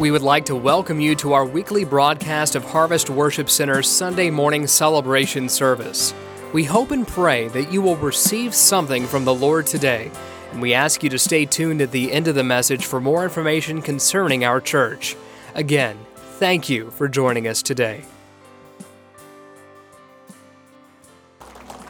[0.00, 4.30] We would like to welcome you to our weekly broadcast of Harvest Worship Center's Sunday
[4.30, 6.14] morning celebration service.
[6.54, 10.10] We hope and pray that you will receive something from the Lord today,
[10.52, 13.24] and we ask you to stay tuned at the end of the message for more
[13.24, 15.18] information concerning our church.
[15.54, 18.02] Again, thank you for joining us today.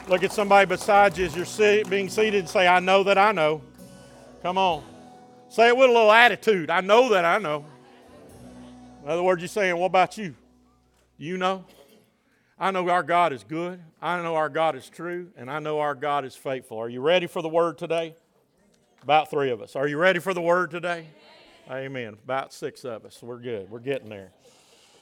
[0.08, 3.30] Look at somebody beside you as you're being seated and say, I know that I
[3.30, 3.62] know.
[4.42, 4.82] Come on.
[5.48, 6.70] Say it with a little attitude.
[6.70, 7.66] I know that I know.
[9.03, 10.34] In other words, you're saying, What about you?
[11.16, 11.65] You know?
[12.59, 13.80] I know our God is good.
[14.02, 15.29] I know our God is true.
[15.37, 16.77] And I know our God is faithful.
[16.77, 18.15] Are you ready for the word today?
[19.02, 19.77] About three of us.
[19.77, 21.07] Are you ready for the word today?
[21.71, 22.19] Amen.
[22.24, 23.23] About six of us.
[23.23, 23.71] We're good.
[23.71, 24.33] We're getting there.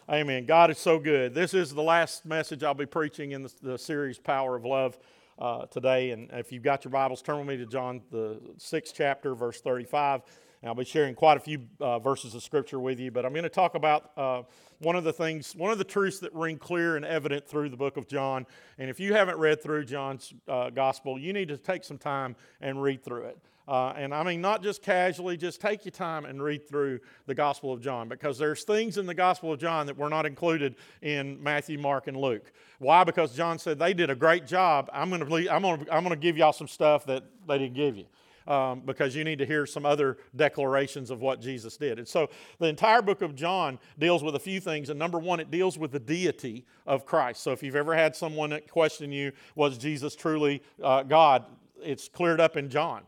[0.09, 0.47] Amen.
[0.47, 1.35] God is so good.
[1.35, 4.97] This is the last message I'll be preaching in the, the series Power of Love
[5.41, 6.13] uh, today.
[6.13, 9.61] And if you've got your Bibles, turn with me to John, the sixth chapter, verse
[9.61, 10.23] 35.
[10.65, 13.45] I'll be sharing quite a few uh, verses of scripture with you, but I'm going
[13.45, 14.43] to talk about uh,
[14.81, 17.77] one of the things, one of the truths that ring clear and evident through the
[17.77, 18.45] book of John.
[18.77, 22.35] And if you haven't read through John's uh, gospel, you need to take some time
[22.61, 23.39] and read through it.
[23.69, 27.35] Uh, and I mean, not just casually, just take your time and read through the
[27.35, 30.77] Gospel of John because there's things in the Gospel of John that were not included
[31.03, 32.51] in Matthew, Mark, and Luke.
[32.79, 33.05] Why?
[33.05, 34.89] Because John said they did a great job.
[34.91, 38.07] I'm going I'm I'm going to give y'all some stuff that they didn't give you
[38.49, 41.99] um, because you need to hear some other declarations of what Jesus did.
[41.99, 44.89] And so the entire book of John deals with a few things.
[44.89, 47.43] And number one, it deals with the deity of Christ.
[47.43, 51.45] So if you've ever had someone question you, was Jesus truly uh, God?
[51.81, 53.03] It's cleared up in John.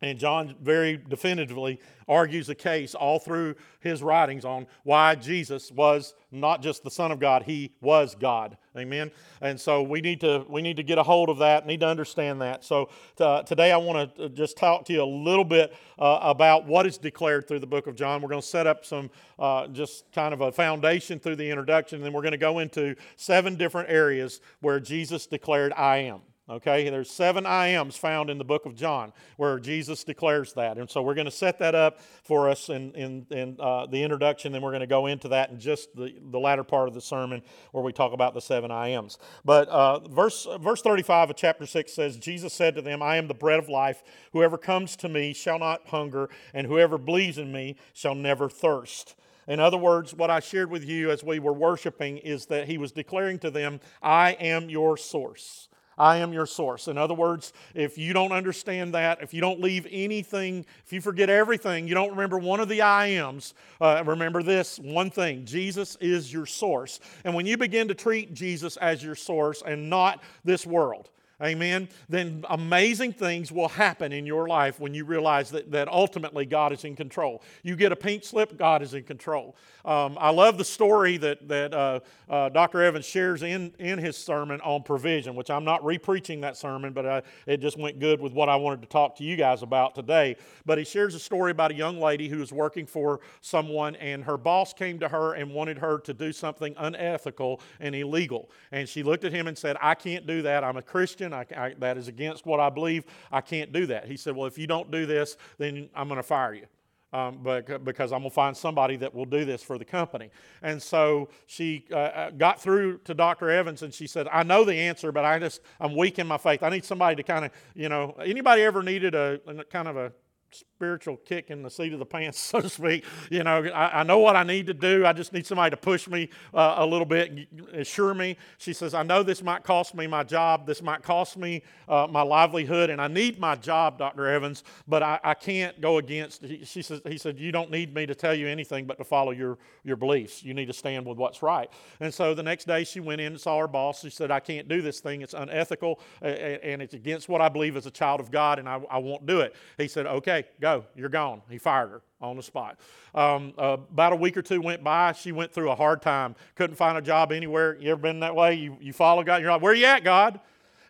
[0.00, 6.14] And John very definitively argues the case all through his writings on why Jesus was
[6.30, 8.56] not just the Son of God, he was God.
[8.76, 9.10] Amen.
[9.40, 11.88] And so we need to we need to get a hold of that, need to
[11.88, 12.64] understand that.
[12.64, 16.64] So uh, today I want to just talk to you a little bit uh, about
[16.64, 18.22] what is declared through the book of John.
[18.22, 21.96] We're going to set up some uh, just kind of a foundation through the introduction,
[21.96, 26.20] and then we're going to go into seven different areas where Jesus declared, I am.
[26.50, 30.78] Okay, there's seven I ams found in the book of John where Jesus declares that.
[30.78, 34.02] And so we're going to set that up for us in, in, in uh, the
[34.02, 36.94] introduction, and we're going to go into that in just the, the latter part of
[36.94, 39.18] the sermon where we talk about the seven I ams.
[39.44, 43.28] But uh, verse, verse 35 of chapter 6 says, Jesus said to them, I am
[43.28, 44.02] the bread of life.
[44.32, 49.16] Whoever comes to me shall not hunger, and whoever believes in me shall never thirst.
[49.48, 52.78] In other words, what I shared with you as we were worshiping is that he
[52.78, 55.68] was declaring to them, I am your source.
[55.98, 56.88] I am your source.
[56.88, 61.00] In other words, if you don't understand that, if you don't leave anything, if you
[61.00, 65.44] forget everything, you don't remember one of the I ams, uh, remember this one thing
[65.44, 67.00] Jesus is your source.
[67.24, 71.10] And when you begin to treat Jesus as your source and not this world,
[71.42, 76.44] amen, then amazing things will happen in your life when you realize that, that ultimately
[76.44, 77.42] God is in control.
[77.62, 79.54] You get a pink slip, God is in control.
[79.84, 82.82] Um, I love the story that, that uh, uh, Dr.
[82.82, 87.06] Evans shares in, in his sermon on provision, which I'm not repreaching that sermon, but
[87.06, 89.94] I, it just went good with what I wanted to talk to you guys about
[89.94, 90.36] today.
[90.66, 94.24] But he shares a story about a young lady who was working for someone, and
[94.24, 98.50] her boss came to her and wanted her to do something unethical and illegal.
[98.72, 100.64] And she looked at him and said, I can't do that.
[100.64, 101.27] I'm a Christian.
[101.34, 103.04] I, I, that is against what I believe.
[103.30, 104.06] I can't do that.
[104.06, 106.66] He said, Well, if you don't do this, then I'm going to fire you
[107.12, 110.30] um, but, because I'm going to find somebody that will do this for the company.
[110.62, 113.50] And so she uh, uh, got through to Dr.
[113.50, 116.38] Evans and she said, I know the answer, but I just, I'm weak in my
[116.38, 116.62] faith.
[116.62, 119.96] I need somebody to kind of, you know, anybody ever needed a, a kind of
[119.96, 120.12] a
[120.50, 123.04] spiritual kick in the seat of the pants, so to speak.
[123.30, 125.04] You know, I, I know what I need to do.
[125.04, 128.36] I just need somebody to push me uh, a little bit and assure me.
[128.58, 130.66] She says, I know this might cost me my job.
[130.66, 134.26] This might cost me uh, my livelihood, and I need my job, Dr.
[134.26, 136.44] Evans, but I, I can't go against.
[136.64, 139.32] She says, he said, you don't need me to tell you anything but to follow
[139.32, 140.42] your, your beliefs.
[140.42, 141.70] You need to stand with what's right.
[142.00, 144.00] And so the next day she went in and saw her boss.
[144.00, 145.22] She said, I can't do this thing.
[145.22, 148.80] It's unethical, and it's against what I believe as a child of God, and I,
[148.90, 149.54] I won't do it.
[149.76, 151.42] He said, okay, go you're gone.
[151.48, 152.78] He fired her on the spot.
[153.14, 155.12] Um, uh, about a week or two went by.
[155.12, 156.34] She went through a hard time.
[156.54, 157.76] Couldn't find a job anywhere.
[157.80, 158.54] You ever been that way?
[158.54, 159.42] You, you follow God.
[159.42, 160.40] You're like, where you at, God?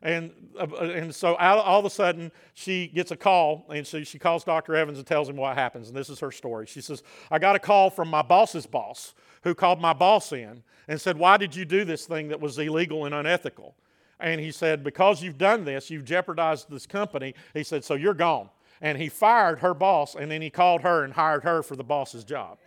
[0.00, 4.04] And, uh, and so all, all, of a sudden, she gets a call, and so
[4.04, 4.76] she calls Dr.
[4.76, 5.88] Evans and tells him what happens.
[5.88, 6.66] And this is her story.
[6.66, 10.62] She says, I got a call from my boss's boss, who called my boss in
[10.86, 13.74] and said, Why did you do this thing that was illegal and unethical?
[14.20, 17.34] And he said, Because you've done this, you've jeopardized this company.
[17.54, 21.04] He said, So you're gone and he fired her boss, and then he called her
[21.04, 22.58] and hired her for the boss's job.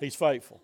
[0.00, 0.60] He's faithful.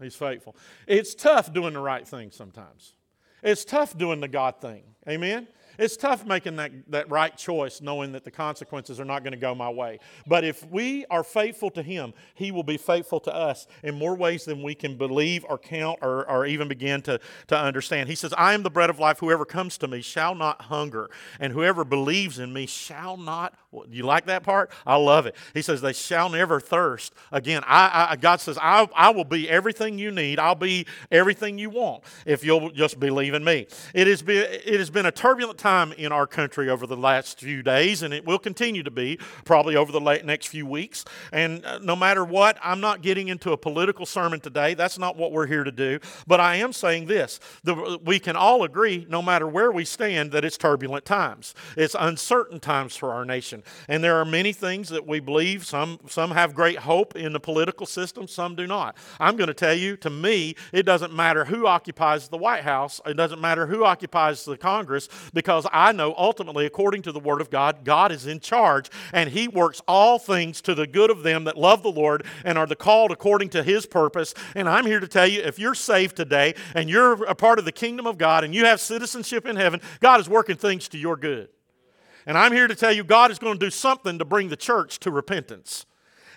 [0.00, 0.56] He's faithful.
[0.86, 2.94] It's tough doing the right thing sometimes.
[3.42, 4.82] It's tough doing the God thing.
[5.08, 5.46] Amen?
[5.78, 9.38] It's tough making that, that right choice knowing that the consequences are not going to
[9.38, 9.98] go my way.
[10.26, 14.14] But if we are faithful to Him, He will be faithful to us in more
[14.14, 18.08] ways than we can believe or count or, or even begin to, to understand.
[18.08, 19.18] He says, I am the bread of life.
[19.20, 23.54] Whoever comes to me shall not hunger, and whoever believes in me shall not.
[23.88, 24.72] You like that part?
[24.84, 25.36] I love it.
[25.54, 27.14] He says, They shall never thirst.
[27.30, 30.38] Again, I, I, God says, I, I will be everything you need.
[30.38, 33.66] I'll be everything you want if you'll just believe in me.
[33.94, 37.38] It has been, it has been a turbulent time in our country over the last
[37.38, 41.04] few days, and it will continue to be probably over the next few weeks.
[41.32, 44.74] And uh, no matter what, I'm not getting into a political sermon today.
[44.74, 46.00] That's not what we're here to do.
[46.26, 50.32] But I am saying this the, we can all agree, no matter where we stand,
[50.32, 51.54] that it's turbulent times.
[51.76, 53.62] It's uncertain times for our nation.
[53.86, 55.66] And there are many things that we believe.
[55.66, 58.96] Some, some have great hope in the political system, some do not.
[59.18, 63.00] I'm going to tell you, to me, it doesn't matter who occupies the White House,
[63.04, 67.18] it doesn't matter who occupies the Congress, because because I know ultimately, according to the
[67.18, 71.10] Word of God, God is in charge and He works all things to the good
[71.10, 74.32] of them that love the Lord and are the called according to His purpose.
[74.54, 77.64] And I'm here to tell you if you're saved today and you're a part of
[77.64, 80.98] the kingdom of God and you have citizenship in heaven, God is working things to
[80.98, 81.48] your good.
[82.26, 84.56] And I'm here to tell you God is going to do something to bring the
[84.56, 85.84] church to repentance.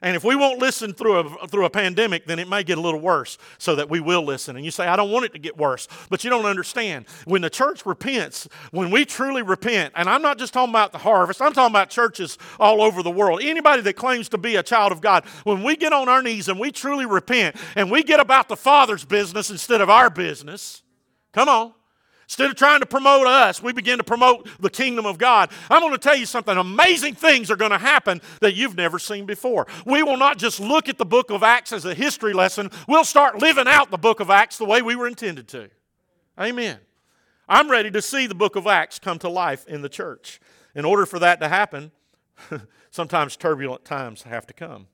[0.03, 2.81] And if we won't listen through a, through a pandemic, then it may get a
[2.81, 4.57] little worse so that we will listen.
[4.57, 5.88] And you say, I don't want it to get worse.
[6.09, 7.05] But you don't understand.
[7.23, 10.97] When the church repents, when we truly repent, and I'm not just talking about the
[10.97, 13.39] harvest, I'm talking about churches all over the world.
[13.41, 16.49] Anybody that claims to be a child of God, when we get on our knees
[16.49, 20.83] and we truly repent and we get about the Father's business instead of our business,
[21.31, 21.73] come on.
[22.33, 25.51] Instead of trying to promote us, we begin to promote the kingdom of God.
[25.69, 26.57] I'm going to tell you something.
[26.57, 29.68] Amazing things are going to happen that you've never seen before.
[29.85, 33.03] We will not just look at the book of Acts as a history lesson, we'll
[33.03, 35.69] start living out the book of Acts the way we were intended to.
[36.39, 36.80] Amen.
[37.47, 40.39] I'm ready to see the book of Acts come to life in the church.
[40.74, 41.91] In order for that to happen,
[42.89, 44.88] sometimes turbulent times have to come.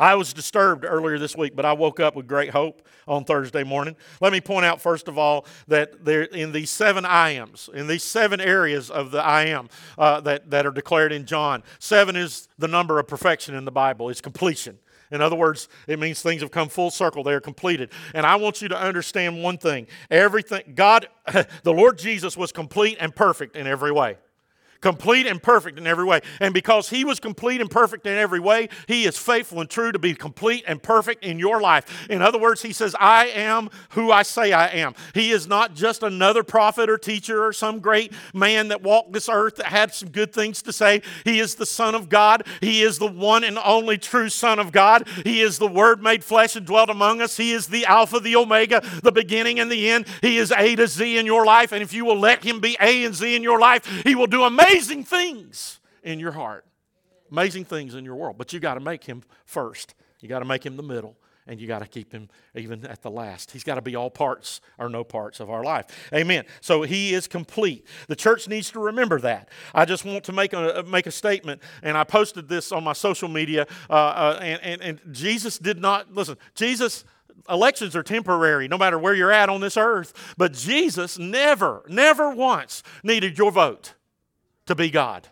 [0.00, 3.64] I was disturbed earlier this week, but I woke up with great hope on Thursday
[3.64, 3.96] morning.
[4.22, 7.86] Let me point out, first of all, that there in these seven I ams, in
[7.86, 9.68] these seven areas of the I am
[9.98, 13.70] uh, that, that are declared in John, seven is the number of perfection in the
[13.70, 14.78] Bible, it's completion.
[15.10, 17.22] In other words, it means things have come full circle.
[17.22, 17.90] They are completed.
[18.14, 19.86] And I want you to understand one thing.
[20.10, 21.08] Everything, God,
[21.62, 24.16] the Lord Jesus was complete and perfect in every way
[24.80, 26.20] complete and perfect in every way.
[26.40, 29.92] And because He was complete and perfect in every way, He is faithful and true
[29.92, 32.08] to be complete and perfect in your life.
[32.08, 34.94] In other words, He says, I am who I say I am.
[35.14, 39.28] He is not just another prophet or teacher or some great man that walked this
[39.28, 41.02] earth that had some good things to say.
[41.24, 42.46] He is the Son of God.
[42.60, 45.06] He is the one and only true Son of God.
[45.24, 47.36] He is the Word made flesh and dwelt among us.
[47.36, 50.06] He is the Alpha, the Omega, the beginning and the end.
[50.22, 51.72] He is A to Z in your life.
[51.72, 54.26] And if you will let Him be A and Z in your life, He will
[54.26, 56.64] do amazing amazing things in your heart,
[57.30, 58.36] amazing things in your world.
[58.38, 59.94] But you got to make him first.
[60.20, 63.02] You got to make him the middle, and you got to keep him even at
[63.02, 63.50] the last.
[63.50, 65.86] He's got to be all parts or no parts of our life.
[66.14, 66.44] Amen.
[66.60, 67.86] So he is complete.
[68.08, 69.48] The church needs to remember that.
[69.74, 72.92] I just want to make a make a statement, and I posted this on my
[72.92, 73.66] social media.
[73.88, 76.36] Uh, uh, and, and, and Jesus did not listen.
[76.54, 77.04] Jesus
[77.48, 80.34] elections are temporary no matter where you're at on this earth.
[80.36, 83.94] But Jesus never, never once needed your vote
[84.70, 85.28] to be God.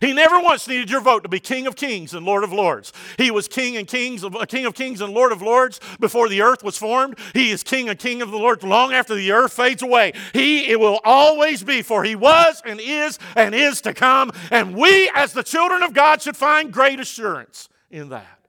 [0.00, 2.92] He never once needed your vote to be King of Kings and Lord of Lords.
[3.16, 6.28] He was King and Kings, of uh, King of Kings and Lord of Lords before
[6.28, 7.18] the earth was formed.
[7.32, 10.12] He is King and King of the Lord long after the earth fades away.
[10.32, 14.32] He it will always be, for He was and is and is to come.
[14.50, 18.40] And we, as the children of God, should find great assurance in that.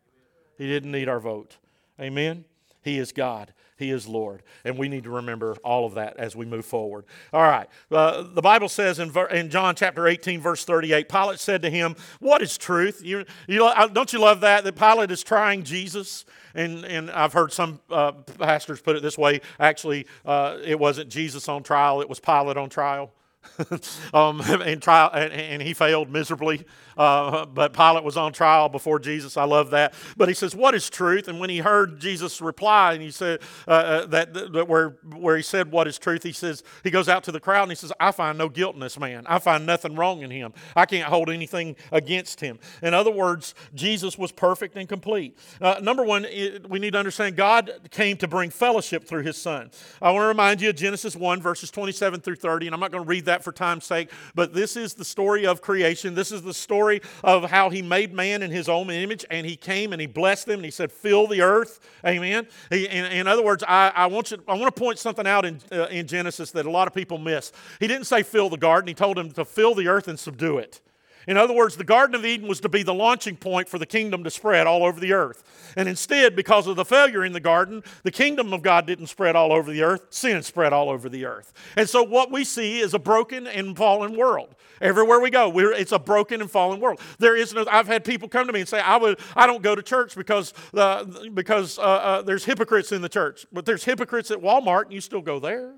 [0.57, 1.57] He didn't need our vote.
[1.99, 2.45] Amen.
[2.81, 3.53] He is God.
[3.77, 4.41] He is Lord.
[4.63, 7.05] And we need to remember all of that as we move forward.
[7.33, 7.67] All right.
[7.91, 11.95] Uh, the Bible says in, in John chapter 18, verse 38, Pilate said to him,
[12.19, 13.01] What is truth?
[13.03, 14.63] You, you, don't you love that?
[14.63, 16.25] That Pilate is trying Jesus.
[16.53, 21.09] And, and I've heard some uh, pastors put it this way actually, uh, it wasn't
[21.09, 23.11] Jesus on trial, it was Pilate on trial.
[24.13, 26.65] um, and, trial, and, and, he failed miserably.
[26.97, 29.37] Uh, but Pilate was on trial before Jesus.
[29.37, 29.93] I love that.
[30.15, 33.41] But he says, "What is truth?" And when he heard Jesus reply, and he said
[33.67, 37.09] uh, uh, that, that, where where he said, "What is truth?" He says he goes
[37.09, 39.25] out to the crowd and he says, "I find no guilt in this man.
[39.27, 40.53] I find nothing wrong in him.
[40.75, 45.37] I can't hold anything against him." In other words, Jesus was perfect and complete.
[45.59, 46.25] Uh, number one,
[46.69, 49.69] we need to understand God came to bring fellowship through His Son.
[50.01, 52.91] I want to remind you of Genesis one verses twenty-seven through thirty, and I'm not
[52.91, 56.15] going to read that that for time's sake, but this is the story of creation.
[56.15, 59.57] This is the story of how he made man in his own image, and he
[59.57, 61.81] came and he blessed them, and he said, Fill the earth.
[62.05, 62.47] Amen.
[62.69, 65.43] He, in, in, other words, I, I, want you, I want to point something out
[65.43, 67.51] in, uh, in Genesis that a lot of people miss.
[67.79, 70.57] He didn't say fill the garden, he told him to fill the earth and subdue
[70.57, 70.79] it.
[71.27, 73.85] In other words, the Garden of Eden was to be the launching point for the
[73.85, 75.43] kingdom to spread all over the earth.
[75.75, 79.35] And instead, because of the failure in the garden, the kingdom of God didn't spread
[79.35, 81.53] all over the earth, sin spread all over the earth.
[81.75, 84.55] And so what we see is a broken and fallen world.
[84.81, 86.99] Everywhere we go, it's a broken and fallen world.
[87.17, 89.63] There is no, I've had people come to me and say, I, would, I don't
[89.63, 93.45] go to church because, uh, because uh, uh, there's hypocrites in the church.
[93.51, 95.75] But there's hypocrites at Walmart, and you still go there.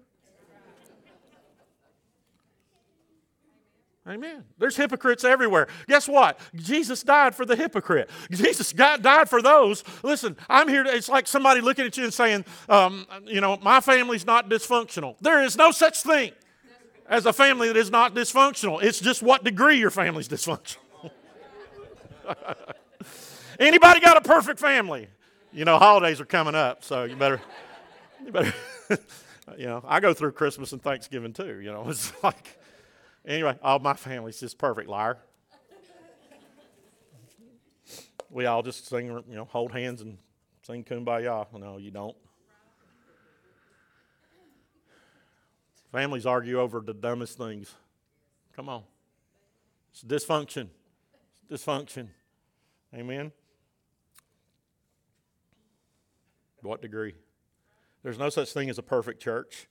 [4.08, 4.46] Amen.
[4.58, 5.68] There's hypocrites everywhere.
[5.88, 6.40] Guess what?
[6.56, 8.10] Jesus died for the hypocrite.
[8.32, 9.84] Jesus died for those.
[10.02, 10.84] Listen, I'm here.
[10.84, 14.50] To, it's like somebody looking at you and saying, um, you know, my family's not
[14.50, 15.18] dysfunctional.
[15.20, 16.32] There is no such thing
[17.10, 18.82] as a family that is not dysfunctional.
[18.82, 20.78] It's just what degree your family's dysfunctional.
[23.60, 25.08] Anybody got a perfect family?
[25.52, 27.42] You know, holidays are coming up, so you better,
[28.24, 28.54] you better,
[29.58, 31.60] you know, I go through Christmas and Thanksgiving too.
[31.60, 32.58] You know, it's like
[33.28, 35.18] Anyway, all my family's just perfect, liar.
[38.30, 40.18] we all just sing, you know, hold hands and
[40.62, 41.46] sing kumbaya.
[41.60, 42.16] No, you don't.
[45.92, 47.74] Families argue over the dumbest things.
[48.56, 48.84] Come on.
[49.92, 50.70] It's dysfunction.
[51.50, 52.08] It's dysfunction.
[52.96, 53.34] Amen.
[56.62, 57.16] what degree?
[58.04, 59.68] There's no such thing as a perfect church,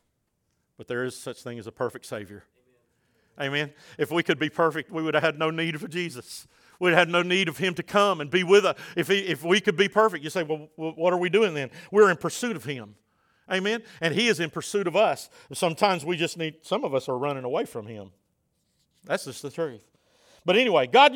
[0.79, 2.45] but there is such thing as a perfect Savior.
[3.40, 3.73] Amen.
[3.99, 6.47] If we could be perfect, we would have had no need for Jesus.
[6.78, 8.78] We'd have had no need of him to come and be with us.
[8.97, 11.71] If, he, if we could be perfect, you say, well, what are we doing then?
[11.90, 12.97] We're in pursuit of him.
[13.50, 13.83] Amen.
[14.00, 15.31] And he is in pursuit of us.
[15.52, 18.11] Sometimes we just need, some of us are running away from him.
[19.05, 19.85] That's just the truth.
[20.47, 21.12] But anyway, God,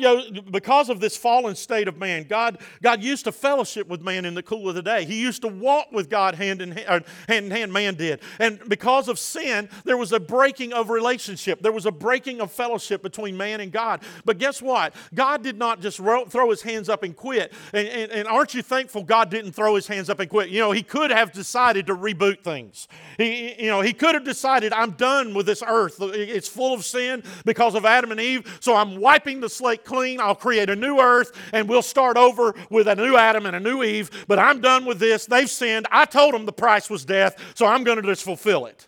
[0.51, 4.35] because of this fallen state of man, God, God used to fellowship with man in
[4.35, 5.05] the cool of the day.
[5.05, 8.19] He used to walk with God hand in hand, hand in hand, man did.
[8.39, 11.61] And because of sin, there was a breaking of relationship.
[11.61, 14.01] There was a breaking of fellowship between man and God.
[14.25, 14.93] But guess what?
[15.13, 17.53] God did not just throw his hands up and quit.
[17.71, 20.49] And, and, and aren't you thankful God didn't throw his hands up and quit?
[20.49, 22.89] You know, he could have decided to reboot things.
[23.17, 25.95] He, you know, he could have decided, I'm done with this earth.
[26.01, 29.85] It's full of sin because of Adam and Eve, so I'm wiping wiping the slate
[29.85, 30.19] clean.
[30.19, 33.59] I'll create a new earth and we'll start over with a new Adam and a
[33.59, 34.25] new Eve.
[34.27, 35.27] But I'm done with this.
[35.27, 35.85] They've sinned.
[35.91, 38.87] I told them the price was death, so I'm going to just fulfill it.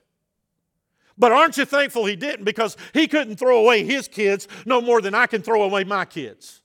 [1.20, 2.46] But aren't you thankful he didn't?
[2.46, 6.06] Because he couldn't throw away his kids no more than I can throw away my
[6.06, 6.62] kids.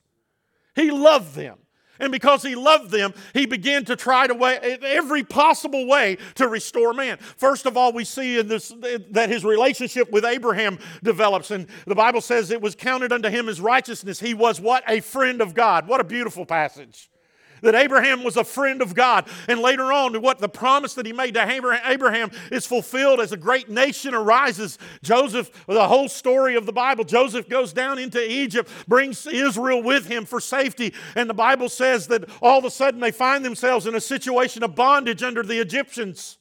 [0.75, 1.59] He loved them.
[1.99, 6.49] And because he loved them, he began to try to way, every possible way to
[6.49, 7.19] restore man.
[7.19, 8.73] First of all, we see in this
[9.11, 11.51] that his relationship with Abraham develops.
[11.51, 14.21] And the Bible says it was counted unto him as righteousness.
[14.21, 14.85] He was what?
[14.89, 15.89] A friend of God.
[15.89, 17.09] What a beautiful passage
[17.63, 19.27] that Abraham was a friend of God.
[19.49, 23.37] And later on, what the promise that he made to Abraham is fulfilled as a
[23.37, 24.79] great nation arises.
[25.03, 30.07] Joseph, the whole story of the Bible, Joseph goes down into Egypt, brings Israel with
[30.07, 30.95] him for safety.
[31.15, 34.63] And the Bible says that all of a sudden they find themselves in a situation
[34.63, 36.38] of bondage under the Egyptians.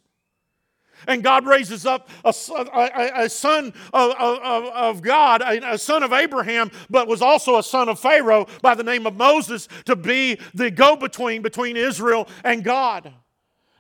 [1.06, 2.34] And God raises up a,
[2.74, 7.64] a, a son of, of, of God, a, son of Abraham, but was also a
[7.64, 12.28] son of Pharaoh by the name of Moses to be the go between between Israel
[12.44, 13.14] and God.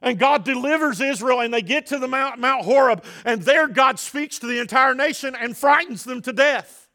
[0.01, 3.97] And God delivers Israel, and they get to the Mount, Mount Horeb, and there God
[3.97, 6.87] speaks to the entire nation and frightens them to death.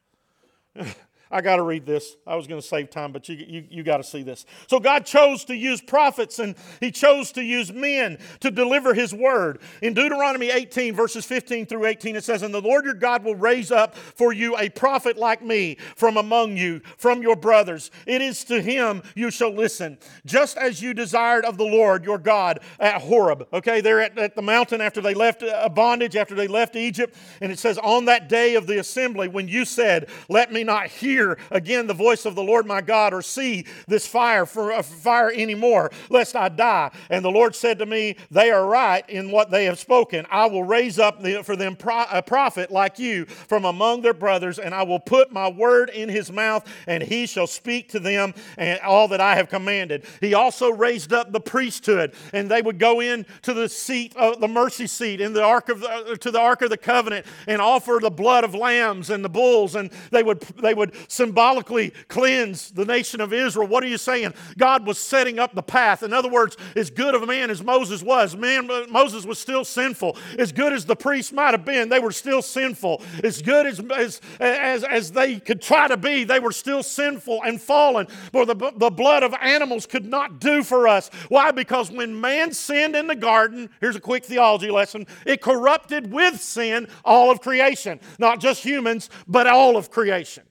[1.33, 2.17] I got to read this.
[2.27, 4.45] I was going to save time, but you, you, you got to see this.
[4.67, 9.15] So God chose to use prophets and He chose to use men to deliver His
[9.15, 9.61] word.
[9.81, 13.35] In Deuteronomy 18, verses 15 through 18, it says, And the Lord your God will
[13.35, 17.91] raise up for you a prophet like me from among you, from your brothers.
[18.07, 19.97] It is to him you shall listen,
[20.27, 23.49] just as you desired of the Lord your God at Horeb.
[23.55, 27.17] Okay, they're at, at the mountain after they left a bondage, after they left Egypt.
[27.41, 30.89] And it says, On that day of the assembly, when you said, Let me not
[30.89, 34.73] hear hear again the voice of the Lord my God or see this fire for
[34.73, 36.91] uh, fire anymore, lest I die.
[37.11, 40.27] And the Lord said to me, They are right in what they have spoken.
[40.31, 41.77] I will raise up for them
[42.11, 46.09] a prophet like you from among their brothers, and I will put my word in
[46.09, 50.05] his mouth, and he shall speak to them and all that I have commanded.
[50.21, 54.41] He also raised up the priesthood, and they would go in to the seat of
[54.41, 57.61] the mercy seat in the ark of the, to the ark of the covenant and
[57.61, 62.71] offer the blood of lambs and the bulls, and they would they would symbolically cleanse
[62.71, 63.69] the nation of Israel.
[63.69, 64.33] What are you saying?
[64.57, 66.03] God was setting up the path.
[66.03, 69.63] In other words, as good of a man as Moses was, man, Moses was still
[69.63, 70.17] sinful.
[70.39, 73.03] As good as the priests might have been, they were still sinful.
[73.23, 77.43] As good as, as, as, as they could try to be, they were still sinful
[77.45, 78.07] and fallen.
[78.33, 81.11] For the, the blood of animals could not do for us.
[81.29, 81.51] Why?
[81.51, 86.41] Because when man sinned in the garden, here's a quick theology lesson, it corrupted with
[86.41, 88.01] sin all of creation.
[88.19, 90.45] Not just humans, but all of creation.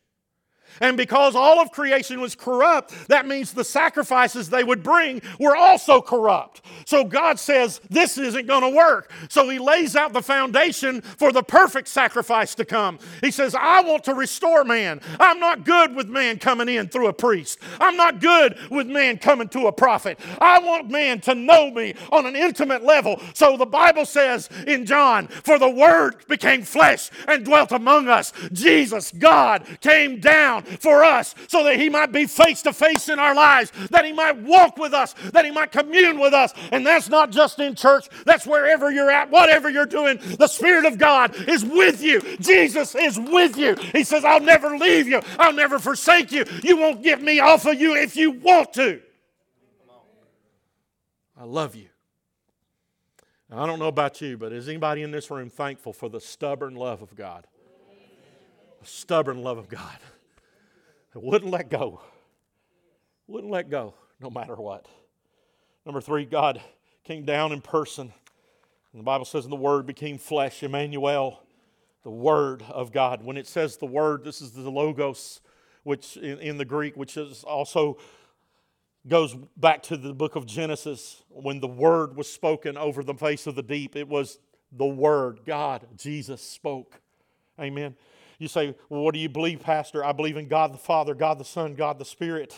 [0.82, 5.56] And because all of creation was corrupt, that means the sacrifices they would bring were
[5.56, 6.62] also corrupt.
[6.86, 9.12] So God says, This isn't going to work.
[9.30, 12.98] So He lays out the foundation for the perfect sacrifice to come.
[13.22, 15.02] He says, I want to restore man.
[15.20, 19.20] I'm not good with man coming in through a priest, I'm not good with man
[19.20, 20.20] coming to a prophet.
[20.40, 23.22] I want man to know me on an intimate level.
[23.34, 28.34] So the Bible says in John, For the Word became flesh and dwelt among us.
[28.52, 33.20] Jesus, God, came down for us so that He might be face to face in
[33.20, 36.54] our lives, that He might walk with us, that He might commune with us.
[36.72, 40.20] And that's not just in church, that's wherever you're at, whatever you're doing.
[40.38, 42.22] The Spirit of God is with you.
[42.38, 43.76] Jesus is with you.
[43.94, 46.46] He says, I'll never leave you, I'll never forsake you.
[46.64, 49.02] You won't get me off of you if you want to.
[51.38, 51.88] I love you.
[53.54, 56.76] I don't know about you, but is anybody in this room thankful for the stubborn
[56.76, 57.48] love of God?
[58.80, 59.98] The stubborn love of God
[61.20, 62.02] wouldn't let go.
[63.28, 64.88] Wouldn't let go no matter what.
[65.86, 66.62] Number three, God
[67.04, 68.14] came down in person.
[68.94, 71.42] And the Bible says, and the Word became flesh, Emmanuel,
[72.04, 73.24] the Word of God.
[73.24, 75.42] When it says the Word, this is the Logos,
[75.84, 77.98] which in, in the Greek, which is also
[79.08, 83.48] goes back to the book of Genesis when the Word was spoken over the face
[83.48, 83.96] of the deep.
[83.96, 84.40] It was
[84.72, 87.02] the Word, God, Jesus spoke.
[87.60, 87.96] Amen.
[88.42, 90.04] You say, Well, what do you believe, Pastor?
[90.04, 92.56] I believe in God the Father, God the Son, God the Spirit.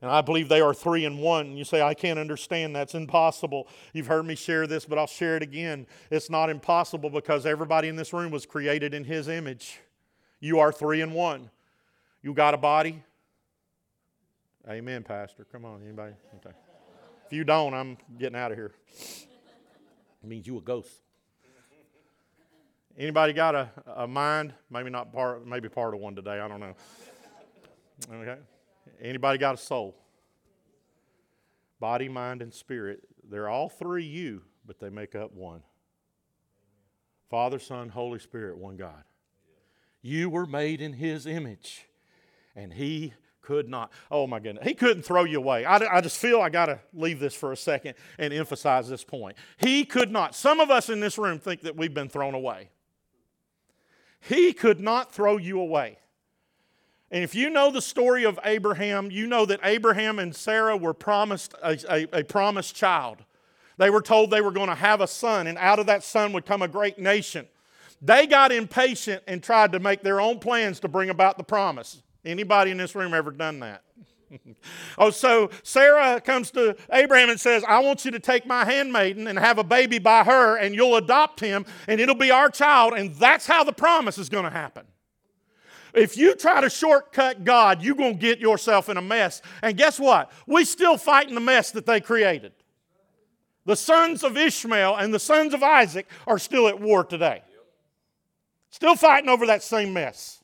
[0.00, 1.46] And I believe they are three in one.
[1.46, 2.76] And you say, I can't understand.
[2.76, 3.66] That's impossible.
[3.92, 5.88] You've heard me share this, but I'll share it again.
[6.12, 9.80] It's not impossible because everybody in this room was created in His image.
[10.38, 11.50] You are three in one.
[12.22, 13.02] You got a body?
[14.68, 15.44] Amen, Pastor.
[15.50, 16.14] Come on, anybody?
[16.36, 16.54] Okay.
[17.26, 18.70] If you don't, I'm getting out of here.
[20.22, 21.02] It means you a ghost.
[23.00, 24.52] Anybody got a, a mind?
[24.68, 26.38] Maybe not part, maybe part of one today.
[26.38, 26.74] I don't know.
[28.12, 28.36] Okay.
[29.00, 29.96] Anybody got a soul?
[31.80, 33.00] Body, mind, and spirit.
[33.30, 35.62] They're all three you, but they make up one.
[37.30, 39.04] Father, Son, Holy Spirit, one God.
[40.02, 41.86] You were made in His image,
[42.54, 43.92] and He could not.
[44.10, 44.66] Oh my goodness.
[44.66, 45.64] He couldn't throw you away.
[45.64, 49.04] I, I just feel I got to leave this for a second and emphasize this
[49.04, 49.38] point.
[49.56, 50.34] He could not.
[50.34, 52.68] Some of us in this room think that we've been thrown away.
[54.20, 55.98] He could not throw you away.
[57.10, 60.94] And if you know the story of Abraham, you know that Abraham and Sarah were
[60.94, 63.18] promised a, a, a promised child.
[63.78, 66.32] They were told they were going to have a son, and out of that son
[66.32, 67.48] would come a great nation.
[68.02, 72.02] They got impatient and tried to make their own plans to bring about the promise.
[72.24, 73.82] Anybody in this room ever done that?
[74.98, 79.26] oh, so Sarah comes to Abraham and says, I want you to take my handmaiden
[79.26, 82.94] and have a baby by her, and you'll adopt him, and it'll be our child.
[82.94, 84.84] And that's how the promise is going to happen.
[85.92, 89.42] If you try to shortcut God, you're going to get yourself in a mess.
[89.62, 90.30] And guess what?
[90.46, 92.52] We still fighting the mess that they created.
[93.66, 97.42] The sons of Ishmael and the sons of Isaac are still at war today.
[98.70, 100.39] Still fighting over that same mess.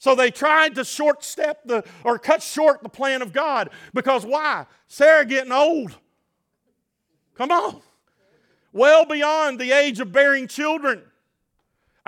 [0.00, 4.24] So they tried to short step the or cut short the plan of God because
[4.24, 4.64] why?
[4.88, 5.94] Sarah getting old.
[7.34, 7.82] Come on.
[8.72, 11.02] Well beyond the age of bearing children.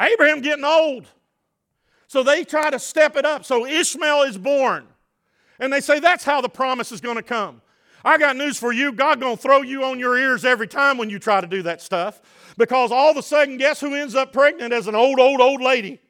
[0.01, 1.07] Abraham getting old.
[2.09, 3.45] So they try to step it up.
[3.45, 4.87] So Ishmael is born.
[5.61, 7.61] And they say that's how the promise is going to come.
[8.07, 8.93] I got news for you.
[8.93, 11.63] God going to throw you on your ears every time when you try to do
[11.65, 12.23] that stuff.
[12.57, 15.61] Because all of a sudden, guess who ends up pregnant as an old, old, old
[15.61, 16.01] lady?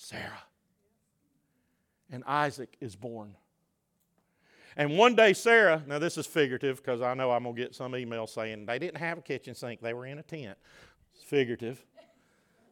[0.00, 0.44] Sarah.
[2.10, 3.36] And Isaac is born.
[4.74, 7.74] And one day, Sarah, now this is figurative because I know I'm going to get
[7.74, 10.56] some email saying they didn't have a kitchen sink, they were in a tent.
[11.14, 11.84] It's figurative.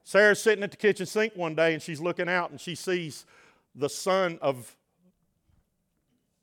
[0.05, 3.27] Sarah's sitting at the kitchen sink one day and she's looking out and she sees
[3.75, 4.75] the son of,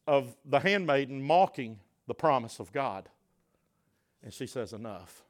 [0.05, 3.09] of the handmaiden mocking the promise of God.
[4.23, 5.23] And she says, Enough.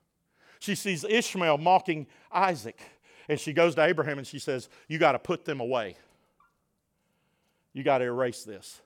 [0.60, 2.82] She sees Ishmael mocking Isaac.
[3.28, 5.98] And she goes to Abraham and she says, You got to put them away.
[7.74, 8.82] You got to erase this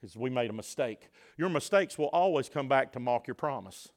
[0.00, 1.08] because we made a mistake.
[1.36, 3.88] Your mistakes will always come back to mock your promise.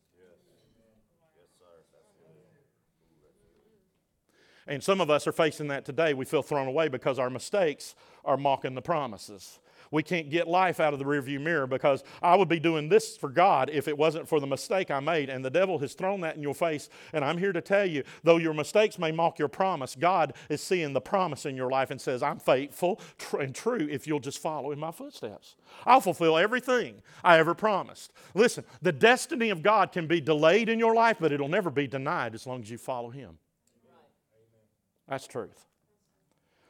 [4.67, 6.13] And some of us are facing that today.
[6.13, 9.59] We feel thrown away because our mistakes are mocking the promises.
[9.91, 13.17] We can't get life out of the rearview mirror because I would be doing this
[13.17, 15.29] for God if it wasn't for the mistake I made.
[15.29, 16.89] And the devil has thrown that in your face.
[17.11, 20.61] And I'm here to tell you, though your mistakes may mock your promise, God is
[20.61, 23.01] seeing the promise in your life and says, I'm faithful
[23.37, 25.55] and true if you'll just follow in my footsteps.
[25.85, 28.13] I'll fulfill everything I ever promised.
[28.33, 31.87] Listen, the destiny of God can be delayed in your life, but it'll never be
[31.87, 33.37] denied as long as you follow Him.
[35.07, 35.65] That's truth.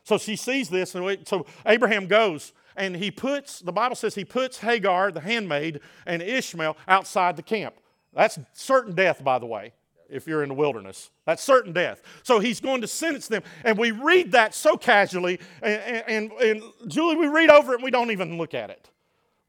[0.03, 4.25] So she sees this, and so Abraham goes and he puts, the Bible says he
[4.25, 7.75] puts Hagar, the handmaid, and Ishmael outside the camp.
[8.13, 9.73] That's certain death, by the way,
[10.09, 11.11] if you're in the wilderness.
[11.25, 12.01] That's certain death.
[12.23, 13.43] So he's going to sentence them.
[13.63, 17.83] And we read that so casually, and, and, and Julie, we read over it and
[17.83, 18.89] we don't even look at it.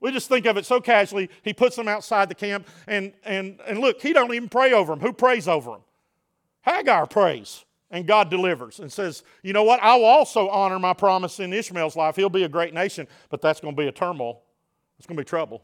[0.00, 1.30] We just think of it so casually.
[1.42, 4.92] He puts them outside the camp, and, and, and look, he don't even pray over
[4.92, 5.00] them.
[5.00, 5.80] Who prays over them?
[6.62, 9.80] Hagar prays and God delivers and says, You know what?
[9.80, 12.16] I will also honor my promise in Ishmael's life.
[12.16, 14.42] He'll be a great nation, but that's going to be a turmoil.
[14.98, 15.62] It's going to be trouble.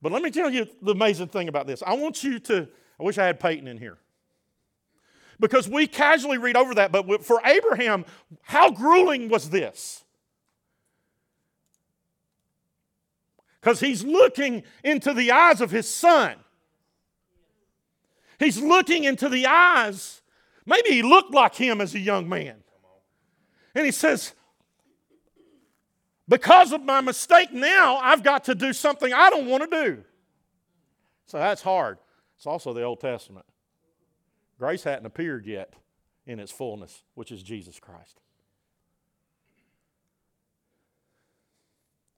[0.00, 1.82] But let me tell you the amazing thing about this.
[1.84, 2.68] I want you to,
[3.00, 3.98] I wish I had Peyton in here.
[5.40, 8.04] Because we casually read over that, but for Abraham,
[8.42, 10.04] how grueling was this?
[13.60, 16.36] Because he's looking into the eyes of his son.
[18.38, 20.22] He's looking into the eyes.
[20.64, 22.56] Maybe he looked like him as a young man.
[23.74, 24.32] And he says,
[26.28, 30.04] Because of my mistake now, I've got to do something I don't want to do.
[31.26, 31.98] So that's hard.
[32.36, 33.46] It's also the Old Testament.
[34.58, 35.74] Grace hadn't appeared yet
[36.26, 38.20] in its fullness, which is Jesus Christ.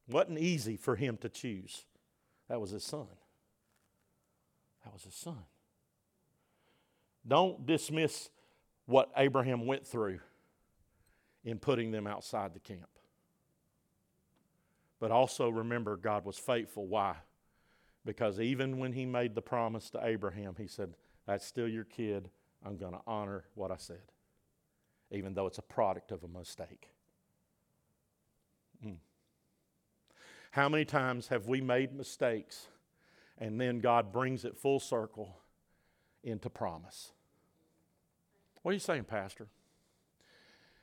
[0.09, 1.85] Wasn't easy for him to choose.
[2.49, 3.07] That was his son.
[4.85, 5.45] That was his son.
[7.27, 8.31] Don't dismiss
[8.87, 10.21] what Abraham went through
[11.45, 12.89] in putting them outside the camp.
[14.99, 16.87] But also remember, God was faithful.
[16.87, 17.17] Why?
[18.05, 20.95] Because even when he made the promise to Abraham, he said,
[21.27, 22.29] That's still your kid.
[22.65, 24.13] I'm going to honor what I said,
[25.11, 26.89] even though it's a product of a mistake.
[28.85, 28.97] Mm.
[30.51, 32.67] How many times have we made mistakes
[33.39, 35.35] and then God brings it full circle
[36.23, 37.13] into promise.
[38.63, 39.49] What are you saying, Pastor?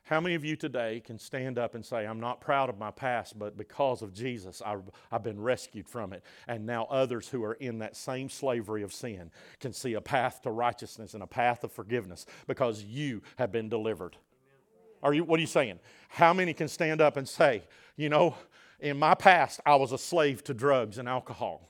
[0.08, 2.90] How many of you today can stand up and say, I'm not proud of my
[2.90, 4.80] past, but because of Jesus, I've,
[5.12, 6.22] I've, been rescued from it?
[6.46, 10.40] And now others who are in that same slavery of sin can see a path
[10.42, 14.16] to righteousness and a path of forgiveness because you have been delivered.
[15.02, 15.78] Are you, what are you saying?
[16.08, 17.64] How many can stand up and say,
[17.96, 18.34] you know,
[18.80, 21.68] in my past, I was a slave to drugs and alcohol?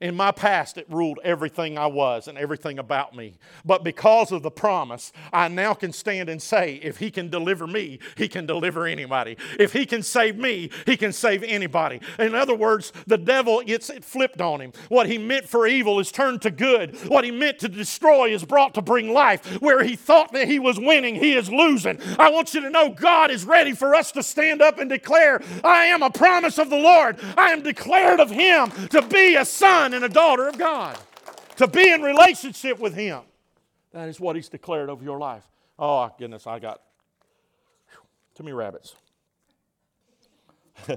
[0.00, 3.34] In my past, it ruled everything I was and everything about me.
[3.64, 7.66] But because of the promise, I now can stand and say, if He can deliver
[7.66, 9.36] me, He can deliver anybody.
[9.58, 12.00] If He can save me, He can save anybody.
[12.18, 14.72] In other words, the devil gets it flipped on him.
[14.88, 16.96] What he meant for evil is turned to good.
[17.08, 19.60] What he meant to destroy is brought to bring life.
[19.60, 21.98] Where he thought that he was winning, he is losing.
[22.18, 25.42] I want you to know God is ready for us to stand up and declare,
[25.64, 27.18] I am a promise of the Lord.
[27.36, 30.98] I am declared of Him to be a son son and a daughter of God,
[31.56, 33.20] to be in relationship with Him.
[33.92, 35.44] That is what He's declared over your life.
[35.78, 36.80] Oh, goodness, I got
[38.34, 38.96] too many rabbits.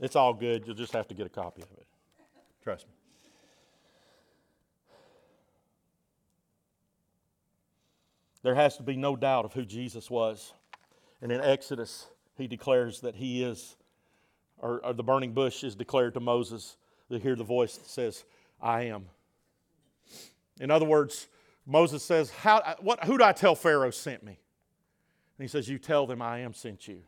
[0.00, 0.66] it's all good.
[0.66, 1.86] You'll just have to get a copy of it.
[2.62, 2.92] Trust me.
[8.42, 10.52] There has to be no doubt of who Jesus was.
[11.20, 13.76] And in Exodus he declares that he is,
[14.58, 16.76] or, or the burning bush is declared to Moses
[17.10, 18.24] to hear the voice that says,
[18.60, 19.06] I am.
[20.60, 21.28] In other words,
[21.66, 24.38] Moses says, How, what, Who do I tell Pharaoh sent me?
[25.38, 27.02] And he says, You tell them I am sent you.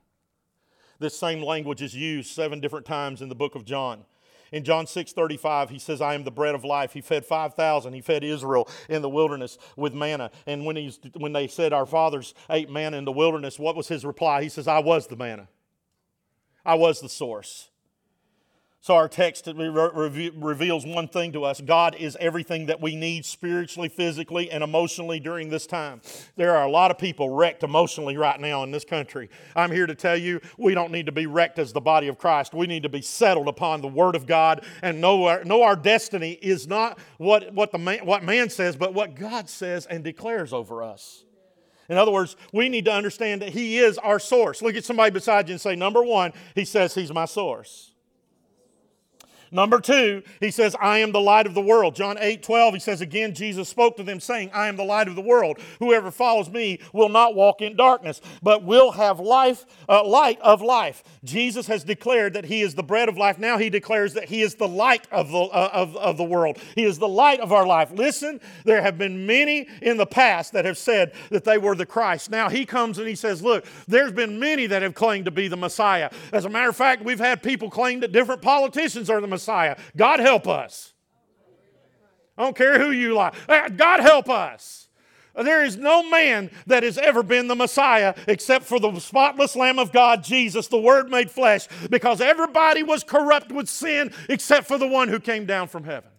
[0.99, 4.05] This same language is used seven different times in the book of John.
[4.53, 6.93] In John 6 35, he says, I am the bread of life.
[6.93, 7.93] He fed 5,000.
[7.93, 10.31] He fed Israel in the wilderness with manna.
[10.47, 13.89] And when, he's, when they said, Our fathers ate manna in the wilderness, what was
[13.89, 14.43] his reply?
[14.43, 15.49] He says, I was the manna,
[16.65, 17.71] I was the source.
[18.81, 23.89] So, our text reveals one thing to us God is everything that we need spiritually,
[23.89, 26.01] physically, and emotionally during this time.
[26.37, 29.31] There are a lot of people wrecked emotionally right now in this country.
[29.57, 32.19] I'm here to tell you we don't need to be wrecked as the body of
[32.19, 32.55] Christ.
[32.55, 35.77] We need to be settled upon the Word of God and know our, know our
[35.77, 40.05] destiny is not what, what, the man, what man says, but what God says and
[40.05, 41.25] declares over us.
[41.89, 44.63] In other words, we need to understand that He is our source.
[44.63, 47.88] Look at somebody beside you and say, Number one, He says He's my source.
[49.51, 51.95] Number two, he says, I am the light of the world.
[51.95, 55.09] John 8, 12, he says, Again, Jesus spoke to them, saying, I am the light
[55.09, 55.59] of the world.
[55.79, 60.61] Whoever follows me will not walk in darkness, but will have life, uh, light of
[60.63, 61.03] life.
[61.25, 63.39] Jesus has declared that he is the bread of life.
[63.39, 66.59] Now he declares that he is the light of the, uh, of, of the world.
[66.75, 67.91] He is the light of our life.
[67.93, 71.87] Listen, there have been many in the past that have said that they were the
[71.87, 72.31] Christ.
[72.31, 75.49] Now he comes and he says, Look, there's been many that have claimed to be
[75.49, 76.11] the Messiah.
[76.33, 79.38] As a matter of fact, we've had people claim that different politicians are the Messiah.
[79.39, 79.77] Messiah.
[79.97, 80.95] God help us.
[82.37, 83.35] I don't care who you like.
[83.49, 84.89] Uh, God help us.
[85.35, 89.79] There is no man that has ever been the Messiah except for the spotless Lamb
[89.79, 94.79] of God, Jesus, the Word made flesh, because everybody was corrupt with sin except for
[94.79, 96.11] the one who came down from heaven.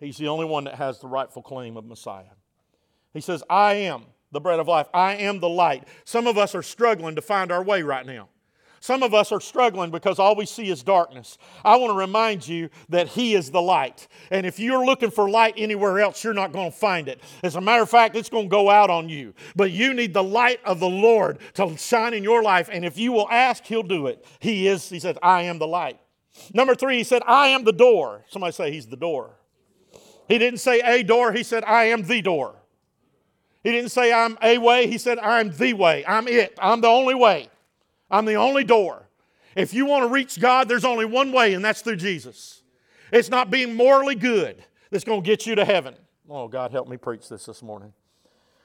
[0.00, 2.34] He's the only one that has the rightful claim of Messiah.
[3.14, 5.86] He says, I am the bread of life, I am the light.
[6.04, 8.28] Some of us are struggling to find our way right now.
[8.80, 11.38] Some of us are struggling because all we see is darkness.
[11.64, 14.08] I want to remind you that He is the light.
[14.30, 17.20] And if you're looking for light anywhere else, you're not going to find it.
[17.42, 19.34] As a matter of fact, it's going to go out on you.
[19.56, 22.68] But you need the light of the Lord to shine in your life.
[22.72, 24.24] And if you will ask, He'll do it.
[24.38, 25.98] He is, He said, I am the light.
[26.54, 28.24] Number three, He said, I am the door.
[28.28, 29.34] Somebody say, He's the door.
[30.28, 32.54] He didn't say a door, He said, I am the door.
[33.64, 36.04] He didn't say, I'm a way, He said, I'm the way.
[36.06, 36.56] I'm it.
[36.60, 37.50] I'm the only way.
[38.10, 39.08] I'm the only door.
[39.56, 42.62] If you want to reach God, there's only one way, and that's through Jesus.
[43.12, 45.94] It's not being morally good that's going to get you to heaven.
[46.28, 47.92] Oh, God, help me preach this this morning.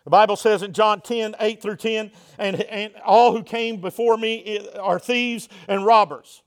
[0.03, 4.17] The Bible says in John 10, 8 through 10, and, and all who came before
[4.17, 6.42] me are thieves and robbers.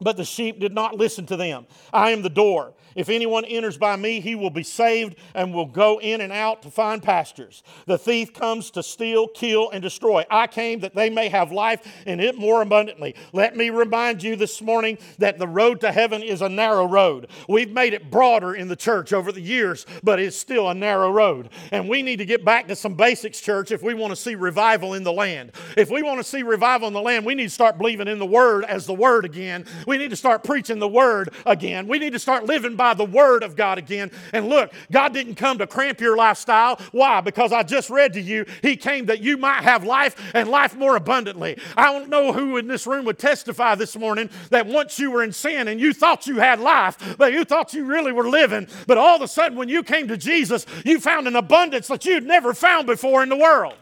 [0.00, 1.66] But the sheep did not listen to them.
[1.92, 2.74] I am the door.
[2.94, 6.62] If anyone enters by me, he will be saved and will go in and out
[6.62, 7.62] to find pastures.
[7.84, 10.24] The thief comes to steal, kill, and destroy.
[10.30, 13.14] I came that they may have life and it more abundantly.
[13.34, 17.28] Let me remind you this morning that the road to heaven is a narrow road.
[17.48, 21.10] We've made it broader in the church over the years, but it's still a narrow
[21.10, 21.50] road.
[21.72, 24.36] And we need to get back to some basics, church, if we want to see
[24.36, 25.52] revival in the land.
[25.76, 28.18] If we want to see revival in the land, we need to start believing in
[28.18, 29.66] the Word as the Word again.
[29.86, 31.88] We need to start preaching the Word again.
[31.88, 34.10] We need to start living by the Word of God again.
[34.32, 36.78] And look, God didn't come to cramp your lifestyle.
[36.92, 37.20] Why?
[37.20, 40.76] Because I just read to you, He came that you might have life and life
[40.76, 41.58] more abundantly.
[41.76, 45.22] I don't know who in this room would testify this morning that once you were
[45.22, 48.66] in sin and you thought you had life, but you thought you really were living,
[48.86, 52.04] but all of a sudden when you came to Jesus, you found an abundance that
[52.04, 53.74] you'd never found before in the world.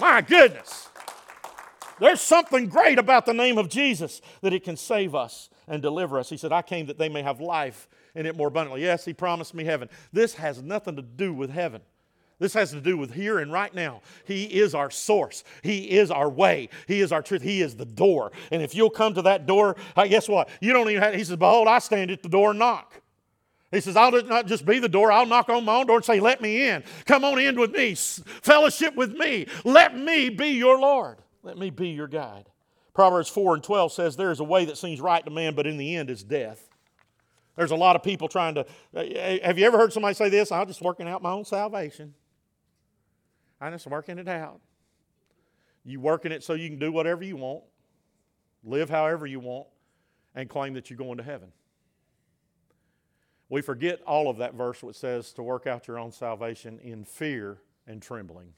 [0.00, 0.81] My goodness.
[2.02, 6.18] There's something great about the name of Jesus that it can save us and deliver
[6.18, 6.28] us.
[6.28, 8.82] He said, I came that they may have life in it more abundantly.
[8.82, 9.88] Yes, He promised me heaven.
[10.12, 11.80] This has nothing to do with heaven.
[12.40, 14.02] This has to do with here and right now.
[14.24, 15.44] He is our source.
[15.62, 16.70] He is our way.
[16.88, 17.40] He is our truth.
[17.40, 18.32] He is the door.
[18.50, 20.48] And if you'll come to that door, guess what?
[20.60, 23.00] You don't even have, he says, Behold, I stand at the door and knock.
[23.70, 26.04] He says, I'll not just be the door, I'll knock on my own door and
[26.04, 26.82] say, Let me in.
[27.06, 27.94] Come on in with me.
[27.94, 29.46] Fellowship with me.
[29.64, 31.18] Let me be your Lord.
[31.42, 32.48] Let me be your guide.
[32.94, 35.66] Proverbs 4 and 12 says, There is a way that seems right to man, but
[35.66, 36.68] in the end is death.
[37.56, 38.66] There's a lot of people trying to.
[38.94, 39.04] Uh,
[39.44, 40.50] have you ever heard somebody say this?
[40.50, 42.14] I'm just working out my own salvation.
[43.60, 44.60] I'm just working it out.
[45.84, 47.64] You working it so you can do whatever you want,
[48.64, 49.66] live however you want,
[50.34, 51.52] and claim that you're going to heaven.
[53.48, 57.04] We forget all of that verse which says to work out your own salvation in
[57.04, 58.54] fear and trembling.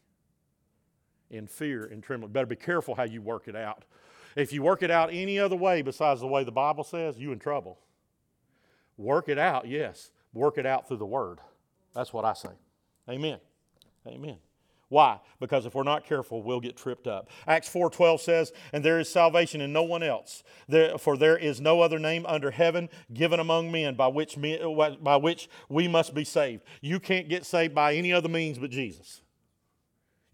[1.35, 2.33] In fear and trembling.
[2.33, 3.85] Better be careful how you work it out.
[4.37, 7.33] If you work it out any other way besides the way the Bible says, you
[7.33, 7.81] in trouble.
[8.97, 10.12] Work it out, yes.
[10.33, 11.40] Work it out through the Word.
[11.92, 12.51] That's what I say.
[13.09, 13.38] Amen.
[14.07, 14.37] Amen.
[14.88, 15.18] Why?
[15.40, 17.29] Because if we're not careful, we'll get tripped up.
[17.49, 20.44] Acts 4:12 says, "And there is salvation in no one else,
[20.99, 24.57] for there is no other name under heaven given among men by which, me,
[25.01, 28.70] by which we must be saved." You can't get saved by any other means but
[28.70, 29.23] Jesus.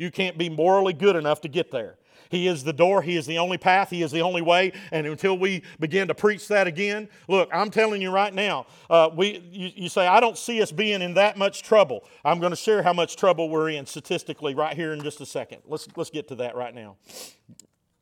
[0.01, 1.97] You can't be morally good enough to get there.
[2.31, 3.03] He is the door.
[3.03, 3.91] He is the only path.
[3.91, 4.73] He is the only way.
[4.93, 9.11] And until we begin to preach that again, look, I'm telling you right now, uh,
[9.15, 12.05] we, you, you say, I don't see us being in that much trouble.
[12.25, 15.27] I'm going to share how much trouble we're in statistically right here in just a
[15.27, 15.61] second.
[15.67, 16.97] Let's, let's get to that right now.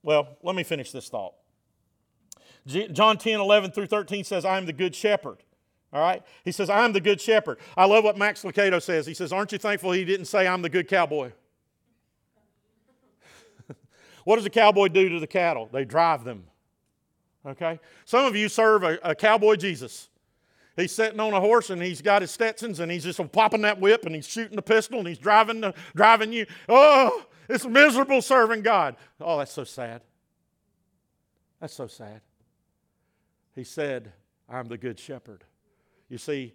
[0.04, 1.34] Well, let me finish this thought.
[2.64, 5.38] John 10, 11 through 13 says, I am the good shepherd.
[5.92, 6.22] All right?
[6.44, 7.58] He says, I'm the good shepherd.
[7.76, 9.04] I love what Max Lucado says.
[9.04, 11.32] He says, Aren't you thankful he didn't say, I'm the good cowboy?
[14.28, 15.70] What does a cowboy do to the cattle?
[15.72, 16.44] They drive them.
[17.46, 17.80] Okay?
[18.04, 20.10] Some of you serve a, a cowboy Jesus.
[20.76, 23.80] He's sitting on a horse and he's got his Stetsons and he's just popping that
[23.80, 26.44] whip and he's shooting the pistol and he's driving, the, driving you.
[26.68, 28.96] Oh, it's miserable serving God.
[29.18, 30.02] Oh, that's so sad.
[31.58, 32.20] That's so sad.
[33.54, 34.12] He said,
[34.46, 35.44] I'm the good shepherd.
[36.10, 36.52] You see,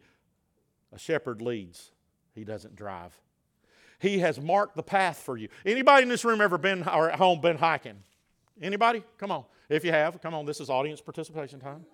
[0.93, 1.89] a shepherd leads,
[2.35, 3.17] he doesn't drive.
[4.03, 5.47] He has marked the path for you.
[5.65, 8.03] Anybody in this room ever been or at home been hiking?
[8.61, 9.01] Anybody?
[9.17, 9.45] Come on.
[9.69, 10.45] If you have, come on.
[10.45, 11.85] This is audience participation time.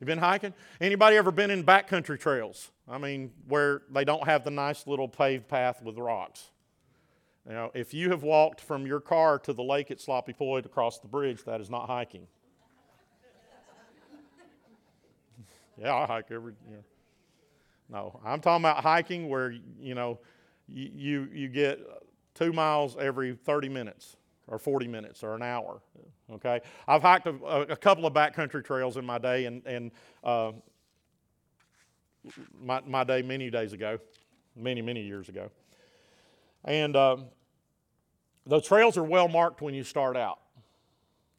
[0.00, 0.54] You been hiking?
[0.80, 2.70] Anybody ever been in backcountry trails?
[2.88, 6.52] I mean, where they don't have the nice little paved path with rocks.
[7.46, 10.64] You know, if you have walked from your car to the lake at Sloppy Point
[10.64, 12.26] across the bridge, that is not hiking.
[15.78, 16.54] yeah, I hike every.
[16.66, 16.84] You know.
[17.90, 20.18] No, I'm talking about hiking where you know
[20.68, 21.80] you, you get
[22.34, 25.80] two miles every 30 minutes or 40 minutes or an hour.
[26.30, 27.34] Okay, I've hiked a,
[27.70, 29.90] a couple of backcountry trails in my day, and and
[30.22, 30.52] uh,
[32.60, 33.98] my my day many days ago,
[34.54, 35.50] many many years ago,
[36.64, 37.16] and uh,
[38.44, 40.40] the trails are well marked when you start out,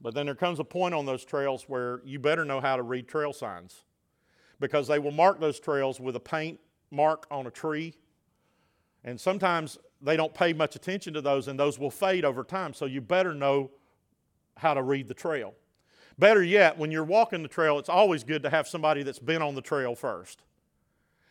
[0.02, 2.82] but then there comes a point on those trails where you better know how to
[2.82, 3.84] read trail signs,
[4.60, 7.94] because they will mark those trails with a paint mark on a tree,
[9.04, 12.74] and sometimes they don't pay much attention to those, and those will fade over time.
[12.74, 13.72] So you better know
[14.58, 15.54] how to read the trail.
[16.18, 19.42] Better yet, when you're walking the trail, it's always good to have somebody that's been
[19.42, 20.42] on the trail first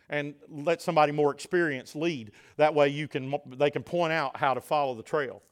[0.09, 2.33] and let somebody more experienced lead.
[2.57, 5.43] That way you can, they can point out how to follow the trail.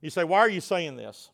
[0.00, 1.30] You say, why are you saying this?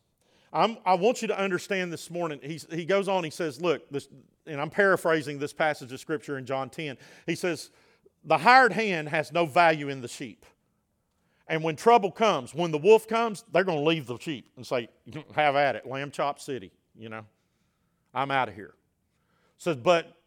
[0.51, 2.39] I'm, i want you to understand this morning.
[2.41, 4.07] He's, he goes on, he says, look, this,
[4.45, 6.97] and I'm paraphrasing this passage of scripture in John 10.
[7.25, 7.69] He says,
[8.27, 10.45] the hired hand has no value in the sheep.
[11.47, 14.67] And when trouble comes, when the wolf comes, they're going to leave the sheep and
[14.67, 14.89] say,
[15.35, 17.23] Have at it, Lamb Chop City, you know,
[18.13, 18.73] I'm out of here.
[19.57, 20.17] Says, but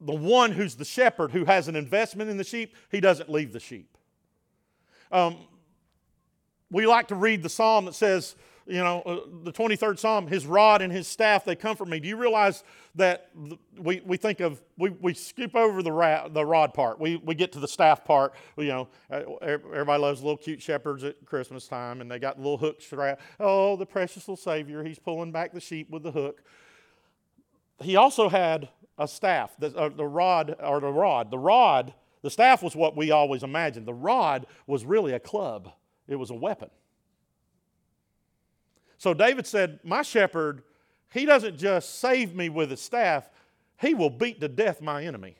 [0.00, 3.52] the one who's the shepherd who has an investment in the sheep, he doesn't leave
[3.54, 3.96] the sheep.
[5.10, 5.38] Um,
[6.70, 8.36] we like to read the psalm that says,
[8.68, 12.00] you know, uh, the 23rd Psalm, his rod and his staff, they comfort me.
[12.00, 12.64] Do you realize
[12.96, 13.30] that
[13.78, 17.00] we, we think of, we, we skip over the, ra- the rod part.
[17.00, 18.34] We, we get to the staff part.
[18.58, 22.58] You know, uh, everybody loves little cute shepherds at Christmas time, and they got little
[22.58, 23.16] hooks around.
[23.40, 26.42] Oh, the precious little Savior, he's pulling back the sheep with the hook.
[27.80, 31.30] He also had a staff, the, uh, the rod, or the rod.
[31.30, 33.86] The rod, the staff was what we always imagined.
[33.86, 35.72] The rod was really a club,
[36.06, 36.68] it was a weapon.
[38.98, 40.62] So David said, My shepherd,
[41.12, 43.30] he doesn't just save me with his staff,
[43.80, 45.36] he will beat to death my enemy.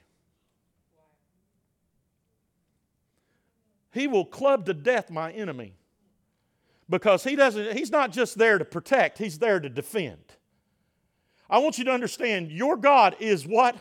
[3.92, 5.75] He will club to death my enemy.
[6.88, 10.23] Because he doesn't, he's not just there to protect, he's there to defend.
[11.51, 13.77] I want you to understand your God is what?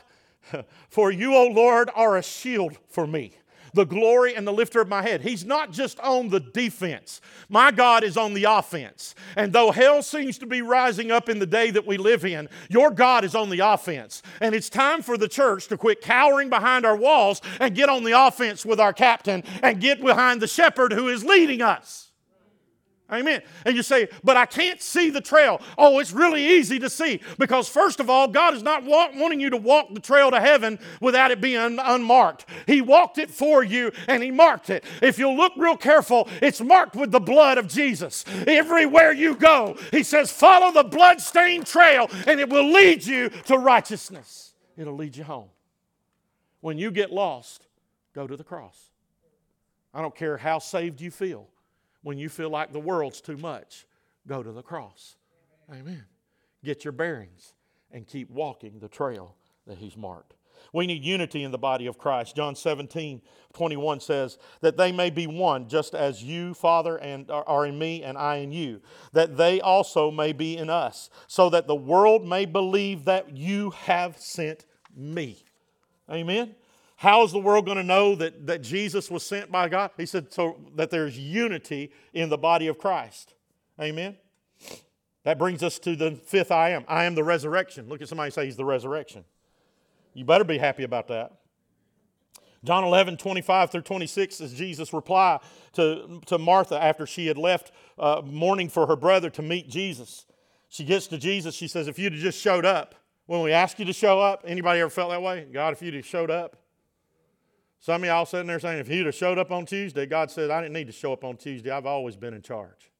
[0.89, 3.33] For you, O Lord, are a shield for me
[3.73, 5.21] the glory and the lifter of my head.
[5.21, 7.21] He's not just on the defense.
[7.49, 9.15] My God is on the offense.
[9.35, 12.49] And though hell seems to be rising up in the day that we live in,
[12.69, 14.21] your God is on the offense.
[14.41, 18.03] And it's time for the church to quit cowering behind our walls and get on
[18.03, 22.06] the offense with our captain and get behind the shepherd who is leading us.
[23.09, 23.41] Amen.
[23.65, 25.61] And you say, but I can't see the trail.
[25.77, 29.49] Oh, it's really easy to see because, first of all, God is not wanting you
[29.49, 32.45] to walk the trail to heaven without it being unmarked.
[32.65, 34.83] He walked it for you and He marked it.
[35.01, 38.25] If you look real careful, it's marked with the blood of Jesus.
[38.45, 43.57] Everywhere you go, He says, follow the blood-stained trail and it will lead you to
[43.57, 44.53] righteousness.
[44.75, 45.47] It'll lead you home.
[46.59, 47.67] When you get lost,
[48.13, 48.89] go to the cross.
[49.93, 51.47] I don't care how saved you feel
[52.07, 53.85] when you feel like the world's too much,
[54.25, 55.17] go to the cross.
[55.69, 56.05] Amen.
[56.63, 57.51] Get your bearings
[57.91, 60.35] and keep walking the trail that He's marked.
[60.71, 62.33] We need unity in the body of Christ.
[62.33, 63.21] John 17,
[63.53, 68.03] 21 says, That they may be one, just as you, Father, and are in me,
[68.03, 72.25] and I in you, that they also may be in us, so that the world
[72.25, 74.65] may believe that you have sent
[74.95, 75.43] me.
[76.09, 76.55] Amen.
[76.97, 79.91] How is the world going to know that, that Jesus was sent by God?
[79.97, 83.35] He said, so that there's unity in the body of Christ.
[83.79, 84.17] Amen.
[85.23, 86.85] That brings us to the fifth I am.
[86.87, 87.87] I am the resurrection.
[87.87, 89.25] Look at somebody say he's the resurrection.
[90.15, 91.33] You better be happy about that.
[92.63, 95.39] John 11, 25 through 26 is Jesus' reply
[95.73, 100.25] to, to Martha after she had left uh, mourning for her brother to meet Jesus.
[100.67, 101.53] She gets to Jesus.
[101.53, 102.95] She says, If you'd have just showed up,
[103.27, 105.45] when we ask you to show up, anybody ever felt that way?
[105.53, 106.57] God, if you'd have showed up,
[107.79, 110.49] some of y'all sitting there saying, if he'd have showed up on Tuesday, God said,
[110.49, 111.69] I didn't need to show up on Tuesday.
[111.69, 112.91] I've always been in charge.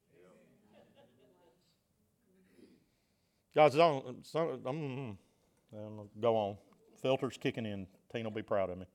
[3.54, 5.18] God says, oh, so, um,
[6.20, 6.56] go on.
[7.02, 7.86] Filter's kicking in.
[8.12, 8.86] Tina will be proud of me.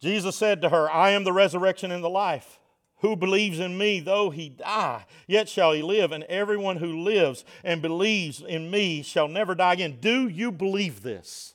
[0.00, 2.60] Jesus said to her, I am the resurrection and the life.
[3.00, 7.44] who believes in me, though he die, yet shall he live, and everyone who lives
[7.64, 9.98] and believes in me shall never die again.
[10.00, 11.54] Do you believe this?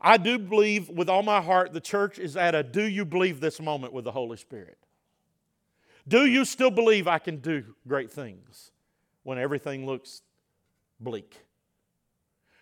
[0.00, 3.40] I do believe with all my heart the church is at a do you believe
[3.40, 4.78] this moment with the Holy Spirit.
[6.08, 8.72] Do you still believe I can do great things
[9.22, 10.22] when everything looks
[10.98, 11.36] bleak?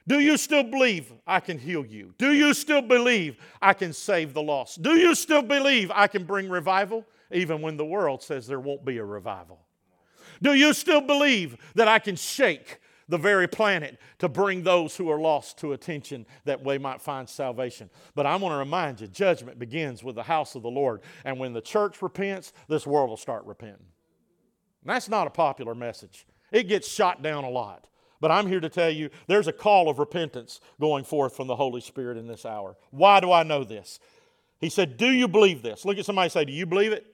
[0.08, 2.14] Do you still believe I can heal you?
[2.16, 4.82] Do you still believe I can save the lost?
[4.82, 8.86] Do you still believe I can bring revival even when the world says there won't
[8.86, 9.60] be a revival?
[10.40, 15.10] Do you still believe that I can shake the very planet to bring those who
[15.10, 17.90] are lost to attention that we might find salvation?
[18.14, 21.00] But I want to remind you judgment begins with the house of the Lord.
[21.24, 23.86] And when the church repents, this world will start repenting.
[24.82, 27.86] And that's not a popular message, it gets shot down a lot.
[28.20, 31.54] But I'm here to tell you there's a call of repentance going forth from the
[31.54, 32.76] Holy Spirit in this hour.
[32.90, 34.00] Why do I know this?
[34.60, 35.84] He said, Do you believe this?
[35.84, 37.06] Look at somebody say, Do you believe it?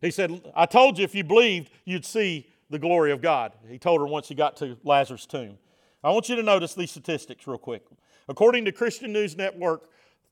[0.00, 3.52] He said, I told you if you believed, you'd see the glory of God.
[3.68, 5.58] He told her once he got to Lazarus' tomb.
[6.02, 7.84] I want you to notice these statistics real quick.
[8.28, 9.90] According to Christian News Network,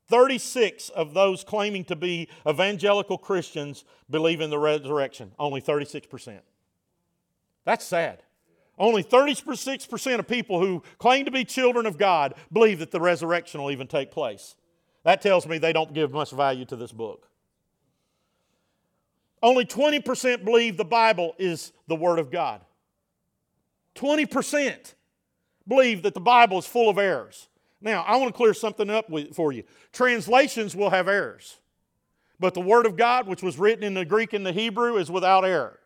[0.08, 5.32] 36 of those claiming to be evangelical Christians believe in the resurrection.
[5.38, 6.40] Only 36%.
[7.64, 8.22] That's sad.
[8.78, 13.60] Only 36% of people who claim to be children of God believe that the resurrection
[13.60, 14.56] will even take place.
[15.04, 17.29] That tells me they don't give much value to this book.
[19.42, 22.60] Only 20% believe the Bible is the Word of God.
[23.94, 24.94] 20%
[25.66, 27.48] believe that the Bible is full of errors.
[27.80, 29.64] Now, I want to clear something up with, for you.
[29.92, 31.58] Translations will have errors,
[32.38, 35.10] but the Word of God, which was written in the Greek and the Hebrew, is
[35.10, 35.78] without error.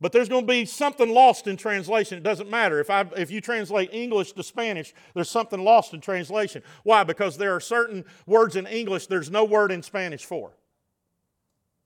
[0.00, 2.18] But there's going to be something lost in translation.
[2.18, 2.80] It doesn't matter.
[2.80, 6.62] If, I, if you translate English to Spanish, there's something lost in translation.
[6.82, 7.02] Why?
[7.02, 10.52] Because there are certain words in English there's no word in Spanish for.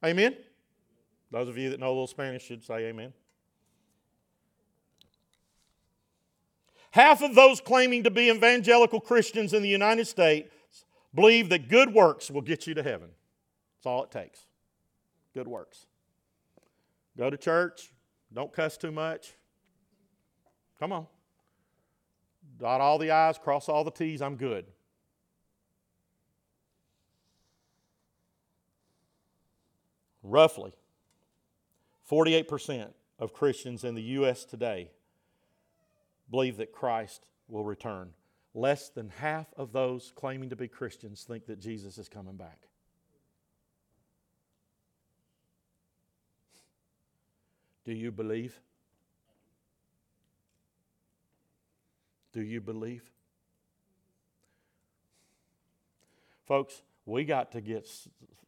[0.04, 0.36] Amen?
[1.30, 3.12] Those of you that know a little Spanish should say amen.
[6.92, 10.50] Half of those claiming to be evangelical Christians in the United States
[11.14, 13.10] believe that good works will get you to heaven.
[13.76, 14.46] That's all it takes.
[15.34, 15.86] Good works.
[17.16, 17.92] Go to church,
[18.32, 19.34] don't cuss too much.
[20.78, 21.06] Come on.
[22.58, 24.66] Dot all the I's, cross all the T's, I'm good.
[30.22, 30.72] Roughly,
[32.10, 34.44] 48% of Christians in the U.S.
[34.44, 34.90] today
[36.30, 38.10] believe that Christ will return.
[38.54, 42.66] Less than half of those claiming to be Christians think that Jesus is coming back.
[47.84, 48.60] Do you believe?
[52.32, 53.10] Do you believe?
[56.46, 57.88] Folks, we got to get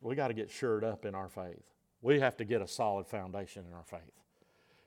[0.01, 1.71] we got to get shored up in our faith.
[2.01, 4.23] We have to get a solid foundation in our faith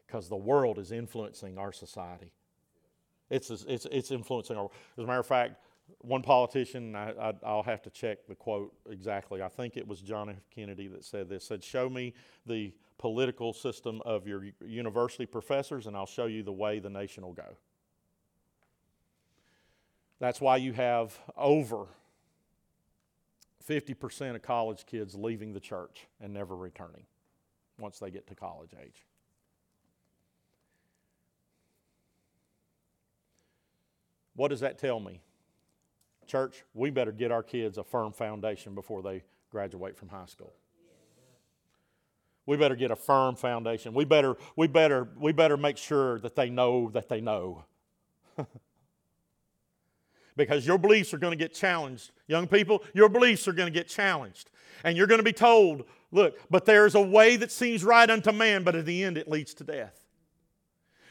[0.06, 2.32] because the world is influencing our society.
[3.30, 4.70] It's, it's, it's influencing our.
[4.98, 5.56] As a matter of fact,
[6.00, 9.42] one politician, I, will have to check the quote exactly.
[9.42, 10.36] I think it was John F.
[10.54, 11.46] Kennedy that said this.
[11.46, 12.14] Said, "Show me
[12.46, 17.24] the political system of your university professors, and I'll show you the way the nation
[17.24, 17.58] will go."
[20.20, 21.88] That's why you have over
[23.68, 27.06] 50% of college kids leaving the church and never returning
[27.80, 29.04] once they get to college age.
[34.36, 35.22] What does that tell me?
[36.28, 40.54] Church, we better get our kids a firm foundation before they graduate from high school.
[42.46, 43.94] We better get a firm foundation.
[43.94, 47.66] We better, we better, we better make sure that they know that they know.
[50.36, 52.12] because your beliefs are going to get challenged.
[52.28, 54.50] Young people, your beliefs are going to get challenged.
[54.84, 58.32] And you're going to be told, look, but there's a way that seems right unto
[58.32, 60.00] man, but at the end it leads to death.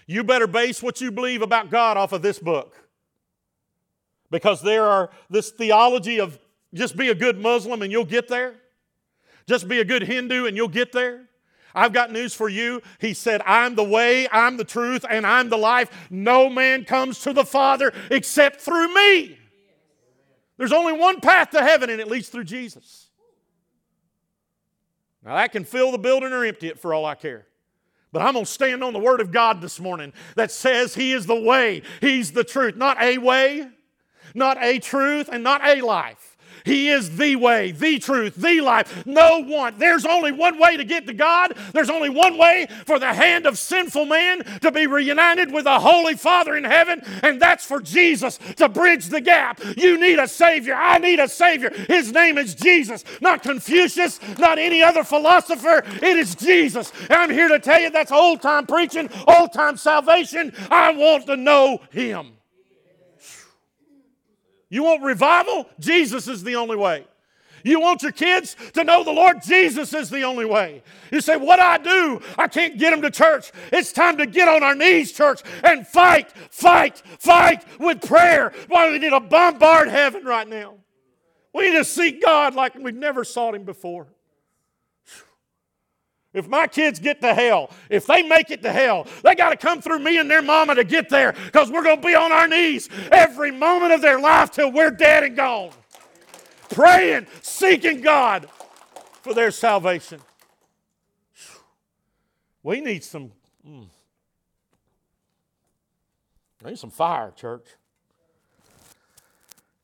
[0.07, 2.77] You better base what you believe about God off of this book.
[4.31, 6.39] Because there are this theology of
[6.75, 8.55] just be a good Muslim and you'll get there.
[9.47, 11.29] Just be a good Hindu and you'll get there.
[11.75, 12.83] I've got news for you.
[13.01, 15.91] He said, I'm the way, I'm the truth, and I'm the life.
[16.11, 19.39] No man comes to the Father except through me.
[20.57, 23.09] There's only one path to heaven, and it leads through Jesus.
[25.25, 27.47] Now, that can fill the building or empty it for all I care.
[28.13, 31.13] But I'm going to stand on the Word of God this morning that says He
[31.13, 33.67] is the way, He's the truth, not a way,
[34.35, 36.34] not a truth and not a life.
[36.65, 39.07] He is the way, the truth, the life.
[39.07, 39.75] No one.
[39.79, 41.53] There's only one way to get to God.
[41.73, 45.79] There's only one way for the hand of sinful man to be reunited with the
[45.79, 49.61] Holy Father in heaven, and that's for Jesus to bridge the gap.
[49.77, 50.75] You need a Savior.
[50.75, 51.71] I need a Savior.
[51.87, 55.85] His name is Jesus, not Confucius, not any other philosopher.
[55.87, 56.93] It is Jesus.
[57.11, 60.55] And I'm here to tell you that's old time preaching, old time salvation.
[60.71, 62.33] I want to know Him.
[64.75, 65.69] You want revival?
[65.79, 67.07] Jesus is the only way.
[67.63, 70.83] You want your kids to know the Lord Jesus is the only way.
[71.13, 72.21] You say, What I do?
[72.37, 73.53] I can't get them to church.
[73.71, 78.53] It's time to get on our knees, church, and fight, fight, fight with prayer.
[78.67, 80.75] Why we need to bombard heaven right now.
[81.53, 84.09] We need to seek God like we've never sought Him before.
[86.35, 89.57] If my kids get to hell, if they make it to hell, they got to
[89.57, 92.33] come through me and their mama to get there because we're going to be on
[92.33, 95.71] our knees every moment of their life till we're dead and gone.
[96.71, 98.49] Praying, seeking God
[99.23, 100.21] for their salvation.
[102.65, 103.31] We need some.
[103.67, 103.87] Mm,
[106.65, 107.67] need some fire, church.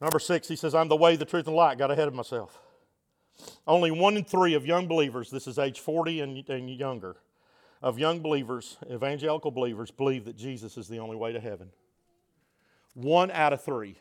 [0.01, 1.79] Number six, he says, I'm the way, the truth, and the light.
[1.79, 2.59] Got ahead of myself.
[3.67, 7.17] Only one in three of young believers, this is age 40 and, and younger,
[7.83, 11.71] of young believers, evangelical believers, believe that Jesus is the only way to heaven.
[12.95, 13.97] One out of three.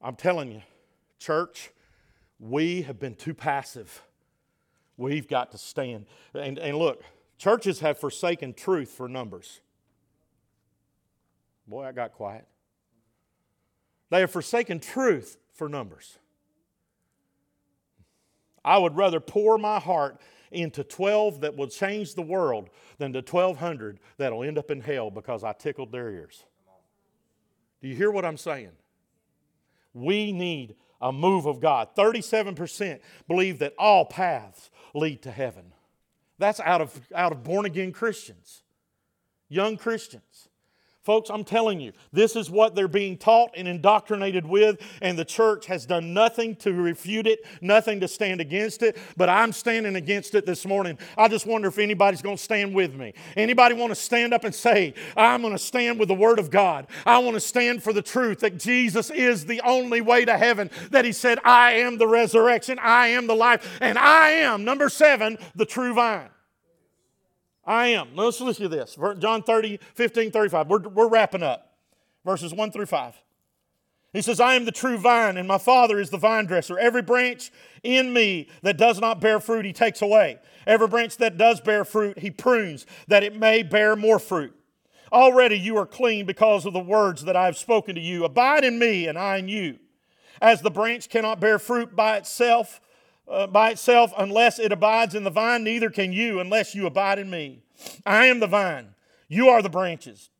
[0.00, 0.62] I'm telling you,
[1.18, 1.70] church,
[2.38, 4.02] we have been too passive.
[4.96, 6.06] We've got to stand.
[6.34, 7.02] And, and look,
[7.36, 9.60] churches have forsaken truth for numbers.
[11.66, 12.46] Boy, I got quiet.
[14.10, 16.18] They have forsaken truth for numbers.
[18.68, 23.20] I would rather pour my heart into 12 that will change the world than to
[23.20, 26.44] 1,200 that'll end up in hell because I tickled their ears.
[27.80, 28.72] Do you hear what I'm saying?
[29.94, 31.88] We need a move of God.
[31.96, 35.72] 37% believe that all paths lead to heaven.
[36.36, 38.64] That's out of, out of born again Christians,
[39.48, 40.50] young Christians.
[41.08, 45.24] Folks, I'm telling you, this is what they're being taught and indoctrinated with, and the
[45.24, 49.96] church has done nothing to refute it, nothing to stand against it, but I'm standing
[49.96, 50.98] against it this morning.
[51.16, 53.14] I just wonder if anybody's going to stand with me.
[53.38, 56.50] Anybody want to stand up and say, I'm going to stand with the Word of
[56.50, 56.86] God?
[57.06, 60.70] I want to stand for the truth that Jesus is the only way to heaven,
[60.90, 64.90] that He said, I am the resurrection, I am the life, and I am, number
[64.90, 66.28] seven, the true vine.
[67.68, 68.16] I am.
[68.16, 68.96] Let's listen to this.
[69.18, 70.68] John 30, 15, 35.
[70.68, 71.74] We're, we're wrapping up.
[72.24, 73.14] Verses 1 through 5.
[74.14, 76.78] He says, I am the true vine, and my Father is the vine dresser.
[76.78, 77.52] Every branch
[77.82, 80.38] in me that does not bear fruit, he takes away.
[80.66, 84.56] Every branch that does bear fruit, he prunes, that it may bear more fruit.
[85.12, 88.24] Already you are clean because of the words that I have spoken to you.
[88.24, 89.78] Abide in me, and I in you.
[90.40, 92.80] As the branch cannot bear fruit by itself,
[93.28, 97.18] uh, by itself unless it abides in the vine, neither can you unless you abide
[97.18, 97.62] in me.
[98.04, 98.94] I am the vine,
[99.28, 100.30] you are the branches.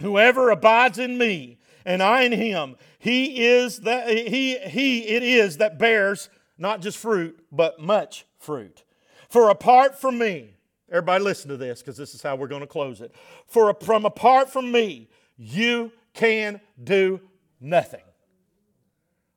[0.00, 5.58] Whoever abides in me and I in him, he is that he he it is
[5.58, 6.28] that bears
[6.58, 8.84] not just fruit, but much fruit.
[9.28, 10.56] For apart from me,
[10.90, 13.14] everybody listen to this because this is how we're going to close it.
[13.46, 17.20] For from apart from me, you can do
[17.60, 18.02] nothing.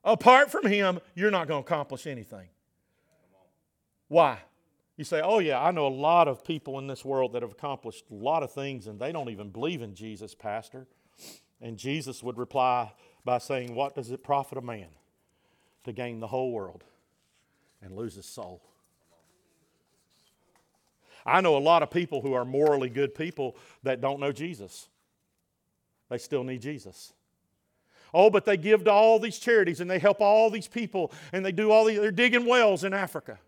[0.04, 2.48] Apart from him, you're not going to accomplish anything.
[4.08, 4.40] Why?
[4.98, 7.52] You say, oh, yeah, I know a lot of people in this world that have
[7.52, 10.88] accomplished a lot of things and they don't even believe in Jesus, Pastor.
[11.62, 12.94] And Jesus would reply
[13.24, 14.88] by saying, What does it profit a man
[15.84, 16.84] to gain the whole world
[17.82, 18.62] and lose his soul?
[21.26, 24.88] I know a lot of people who are morally good people that don't know Jesus.
[26.10, 27.14] They still need Jesus.
[28.14, 31.44] Oh, but they give to all these charities and they help all these people and
[31.44, 33.40] they do all these, they're digging wells in Africa.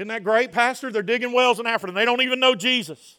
[0.00, 0.90] Isn't that great, Pastor?
[0.90, 3.18] They're digging wells in Africa and they don't even know Jesus.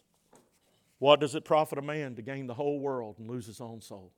[0.98, 3.80] What does it profit a man to gain the whole world and lose his own
[3.80, 4.10] soul?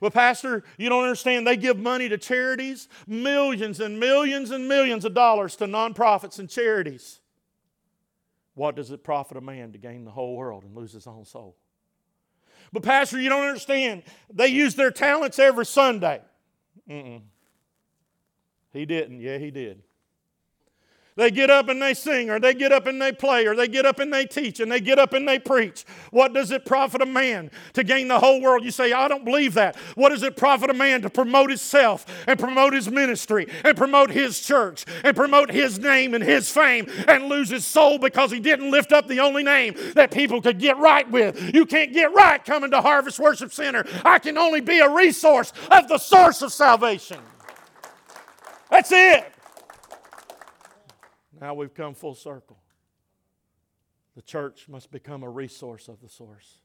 [0.00, 1.46] Well, Pastor, you don't understand.
[1.46, 6.48] They give money to charities, millions and millions and millions of dollars to nonprofits and
[6.48, 7.20] charities.
[8.54, 11.26] What does it profit a man to gain the whole world and lose his own
[11.26, 11.56] soul?
[12.72, 14.02] But, Pastor, you don't understand.
[14.32, 16.22] They use their talents every Sunday.
[16.88, 17.20] Mm-mm.
[18.72, 19.20] He didn't.
[19.20, 19.82] Yeah, he did.
[21.18, 23.66] They get up and they sing, or they get up and they play, or they
[23.66, 25.84] get up and they teach, and they get up and they preach.
[26.12, 28.62] What does it profit a man to gain the whole world?
[28.62, 29.74] You say, I don't believe that.
[29.96, 34.10] What does it profit a man to promote himself and promote his ministry and promote
[34.10, 38.38] his church and promote his name and his fame and lose his soul because he
[38.38, 41.52] didn't lift up the only name that people could get right with?
[41.52, 43.84] You can't get right coming to Harvest Worship Center.
[44.04, 47.18] I can only be a resource of the source of salvation.
[48.70, 49.32] That's it.
[51.40, 52.58] Now we've come full circle.
[54.16, 56.58] The church must become a resource of the source.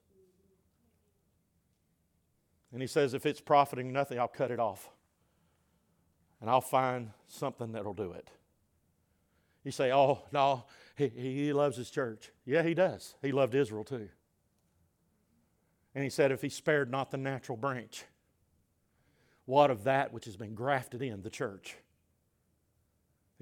[2.72, 4.90] And he says, if it's profiting nothing, I'll cut it off.
[6.42, 8.30] And I'll find something that'll do it.
[9.64, 10.66] You say, oh, no,
[10.96, 12.32] he, he loves his church.
[12.46, 13.16] Yeah, he does.
[13.22, 14.10] He loved Israel too.
[15.96, 18.06] And he said, if he spared not the natural branch,
[19.46, 21.76] what of that which has been grafted in the church?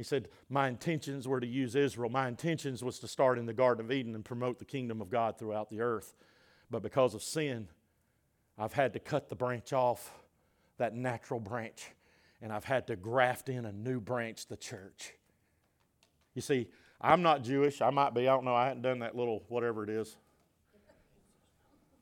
[0.01, 2.09] He said, My intentions were to use Israel.
[2.09, 5.11] My intentions was to start in the Garden of Eden and promote the kingdom of
[5.11, 6.15] God throughout the earth.
[6.71, 7.67] But because of sin,
[8.57, 10.11] I've had to cut the branch off,
[10.79, 11.91] that natural branch,
[12.41, 15.13] and I've had to graft in a new branch, the church.
[16.33, 17.79] You see, I'm not Jewish.
[17.79, 18.21] I might be.
[18.21, 18.55] I don't know.
[18.55, 20.17] I hadn't done that little whatever it is.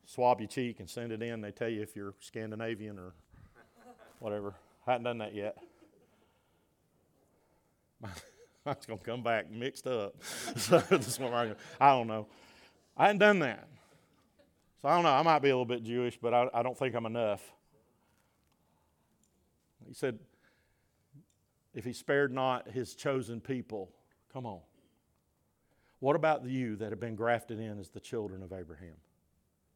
[0.05, 1.41] Swab your cheek and send it in.
[1.41, 3.11] They tell you if you're Scandinavian or
[4.19, 4.53] whatever.
[4.87, 5.57] I hadn't done that yet.
[8.01, 10.15] Mine's going to come back mixed up.
[10.57, 10.83] so
[11.79, 12.27] I don't know.
[12.95, 13.67] I hadn't done that.
[14.81, 15.11] So I don't know.
[15.11, 17.41] I might be a little bit Jewish, but I, I don't think I'm enough.
[19.87, 20.19] He said,
[21.73, 23.91] if he spared not his chosen people,
[24.31, 24.59] come on.
[25.99, 28.95] What about you that have been grafted in as the children of Abraham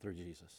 [0.02, 0.52] through Jesus?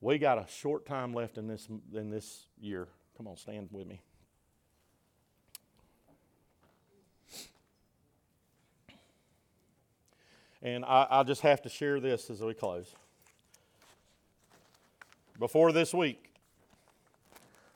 [0.00, 2.88] We got a short time left in this, in this year.
[3.16, 4.02] Come on, stand with me.
[10.62, 12.94] And I, I just have to share this as we close.
[15.38, 16.30] Before this week,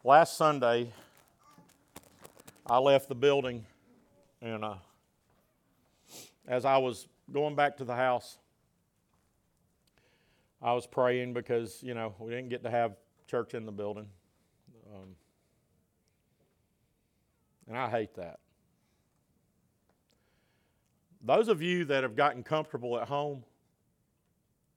[0.04, 0.92] last Sunday,
[2.66, 3.64] I left the building,
[4.42, 4.74] and uh,
[6.46, 8.38] as I was going back to the house,
[10.60, 14.06] I was praying because, you know, we didn't get to have church in the building.
[14.94, 15.14] Um,
[17.68, 18.40] and I hate that.
[21.22, 23.44] Those of you that have gotten comfortable at home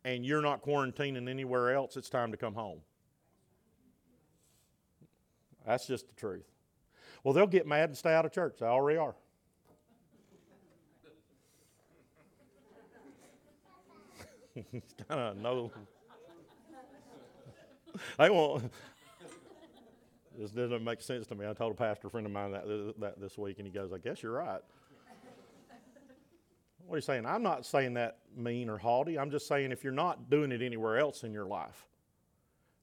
[0.04, 2.80] and you're not quarantining anywhere else, it's time to come home.
[5.66, 6.46] That's just the truth.
[7.24, 8.58] Well, they'll get mad and stay out of church.
[8.60, 9.16] They already are.
[15.08, 15.72] kind of no.
[18.18, 18.72] They won't.
[20.38, 21.48] This doesn't make sense to me.
[21.48, 24.00] I told a pastor friend of mine that, that this week, and he goes, I
[24.00, 24.62] guess you're right.
[26.88, 27.26] what are you saying?
[27.26, 29.20] I'm not saying that mean or haughty.
[29.20, 31.86] I'm just saying if you're not doing it anywhere else in your life,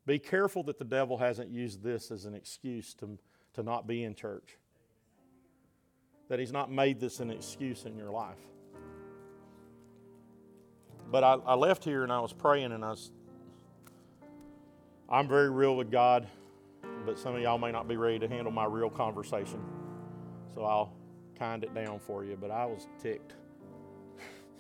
[0.07, 3.19] be careful that the devil hasn't used this as an excuse to,
[3.55, 4.57] to not be in church.
[6.29, 8.39] That he's not made this an excuse in your life.
[11.11, 13.11] But I, I left here and I was praying and I was,
[15.09, 16.29] I'm very real with God
[17.05, 19.61] but some of y'all may not be ready to handle my real conversation.
[20.55, 20.93] So I'll
[21.39, 22.37] kind it down for you.
[22.41, 23.35] But I was ticked.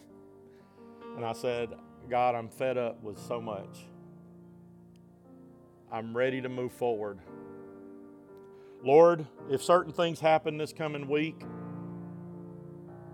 [1.16, 1.70] and I said,
[2.08, 3.86] God, I'm fed up with so much.
[5.92, 7.18] I'm ready to move forward.
[8.82, 11.42] Lord, if certain things happen this coming week,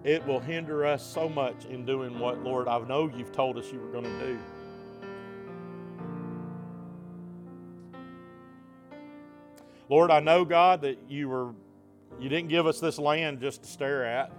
[0.04, 3.72] it will hinder us so much in doing what, Lord, I know you've told us
[3.72, 4.38] you were going to do.
[9.88, 11.52] Lord, I know, God, that you were
[12.18, 14.32] you didn't give us this land just to stare at.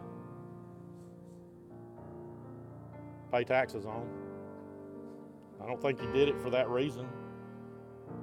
[3.31, 4.07] Pay taxes on.
[5.61, 7.07] I don't think you did it for that reason.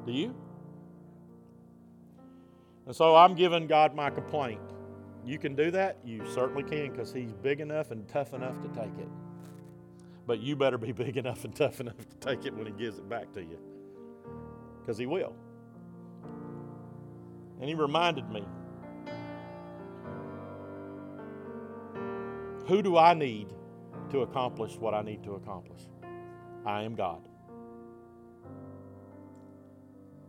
[0.07, 0.35] Do you?
[2.87, 4.61] And so I'm giving God my complaint.
[5.25, 5.99] You can do that?
[6.05, 9.09] You certainly can because He's big enough and tough enough to take it.
[10.27, 12.99] But you better be big enough and tough enough to take it when He gives
[12.99, 13.59] it back to you
[14.81, 15.35] because He will.
[17.61, 18.45] And he reminded me
[22.67, 23.49] Who do I need
[24.11, 25.83] to accomplish what I need to accomplish?
[26.65, 27.21] I am God.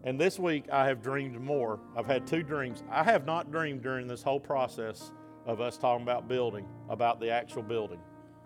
[0.03, 1.80] And this week I have dreamed more.
[1.95, 2.84] I've had two dreams.
[2.91, 5.11] I have not dreamed during this whole process
[5.45, 7.99] of us talking about building, about the actual building.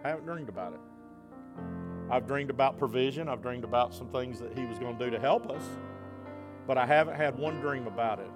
[0.03, 0.79] I haven't dreamed about it.
[2.11, 3.27] I've dreamed about provision.
[3.27, 5.63] I've dreamed about some things that He was going to do to help us.
[6.67, 8.29] But I haven't had one dream about it.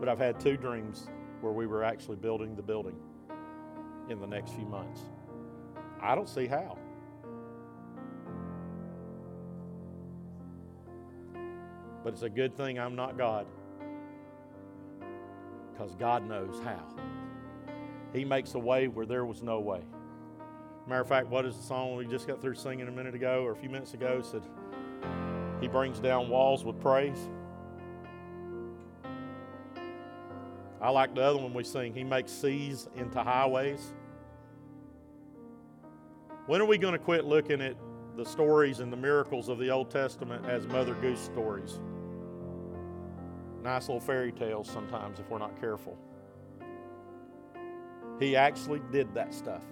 [0.00, 1.08] But I've had two dreams
[1.42, 2.96] where we were actually building the building
[4.08, 5.00] in the next few months.
[6.00, 6.78] I don't see how.
[12.02, 13.46] But it's a good thing I'm not God
[15.70, 16.82] because God knows how.
[18.12, 19.82] He makes a way where there was no way.
[20.86, 23.44] Matter of fact, what is the song we just got through singing a minute ago
[23.44, 24.22] or a few minutes ago?
[24.22, 24.42] Said,
[25.60, 27.28] He brings down walls with praise.
[30.80, 33.92] I like the other one we sing, He makes seas into highways.
[36.46, 37.76] When are we going to quit looking at
[38.16, 41.78] the stories and the miracles of the Old Testament as Mother Goose stories?
[43.62, 45.98] Nice little fairy tales sometimes if we're not careful.
[48.18, 49.62] He actually did that stuff.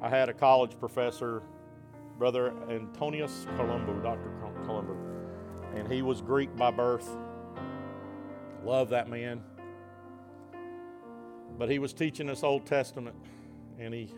[0.00, 1.42] I had a college professor,
[2.18, 4.32] Brother Antonius Columbo, Dr.
[4.66, 4.96] Columbo,
[5.74, 7.08] and he was Greek by birth.
[8.64, 9.42] Love that man.
[11.58, 13.16] But he was teaching us Old Testament,
[13.78, 14.10] and he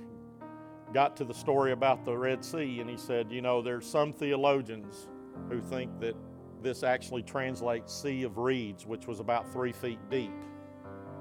[0.95, 4.13] got to the story about the Red Sea, and he said, You know, there's some
[4.13, 5.09] theologians
[5.51, 6.15] who think that
[6.63, 10.33] this actually translates Sea of Reeds, which was about three feet deep,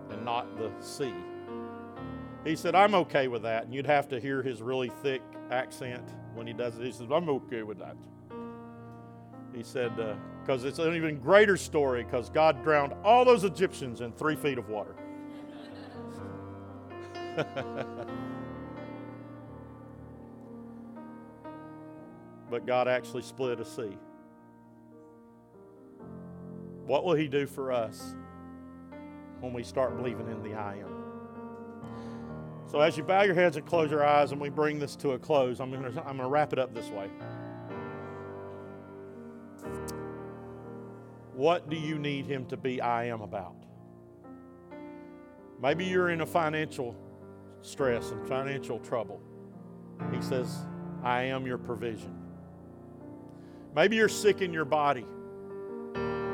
[0.10, 1.14] and not the sea.
[2.46, 3.66] He said, I'm okay with that.
[3.66, 6.86] And you'd have to hear his really thick accent when he does it.
[6.86, 7.98] He says, I'm okay with that.
[9.54, 10.14] He said, uh,
[10.46, 14.60] because it's an even greater story because God drowned all those Egyptians in three feet
[14.60, 14.96] of water.
[22.52, 23.98] but God actually split a sea.
[26.86, 28.14] What will He do for us
[29.40, 30.96] when we start believing in the I am?
[32.68, 35.12] So, as you bow your heads and close your eyes, and we bring this to
[35.12, 37.10] a close, I'm going to wrap it up this way.
[41.36, 43.56] What do you need Him to be I am about?
[45.62, 46.96] Maybe you're in a financial
[47.62, 49.22] stress and financial trouble.
[50.14, 50.60] He says,
[51.04, 52.16] I am your provision.
[53.76, 55.06] Maybe you're sick in your body.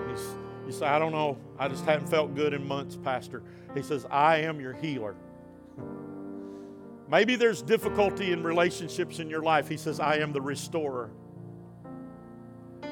[0.10, 0.26] He's,
[0.66, 1.38] you say, I don't know.
[1.58, 3.42] I just haven't felt good in months, Pastor.
[3.74, 5.16] He says, I am your healer.
[7.10, 9.68] Maybe there's difficulty in relationships in your life.
[9.68, 11.10] He says, I am the restorer.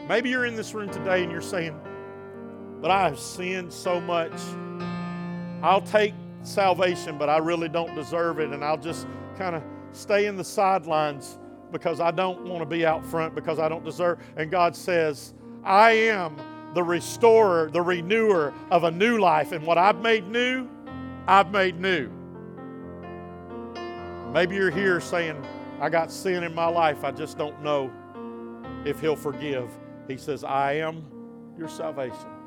[0.08, 1.80] Maybe you're in this room today and you're saying,
[2.82, 4.34] But I have sinned so much.
[5.62, 6.14] I'll take
[6.44, 8.52] salvation, but I really don't deserve it.
[8.52, 9.08] And I'll just
[9.38, 11.38] kind of stay in the sidelines
[11.72, 14.20] because I don't want to be out front because I don't deserve.
[14.38, 16.38] And God says, I am
[16.74, 19.52] the restorer, the renewer of a new life.
[19.52, 20.68] And what I've made new,
[21.28, 22.10] I've made new.
[24.32, 25.44] Maybe you're here saying,
[25.82, 27.04] I got sin in my life.
[27.04, 27.92] I just don't know
[28.86, 29.70] if He'll forgive.
[30.08, 31.04] He says, I am
[31.58, 32.39] your salvation.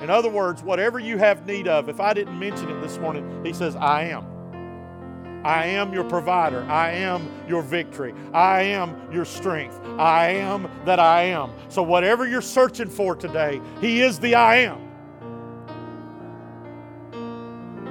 [0.00, 3.44] In other words, whatever you have need of, if I didn't mention it this morning,
[3.44, 4.38] He says, I am.
[5.44, 6.62] I am your provider.
[6.64, 8.14] I am your victory.
[8.32, 9.80] I am your strength.
[9.98, 11.52] I am that I am.
[11.68, 14.84] So, whatever you're searching for today, He is the I am.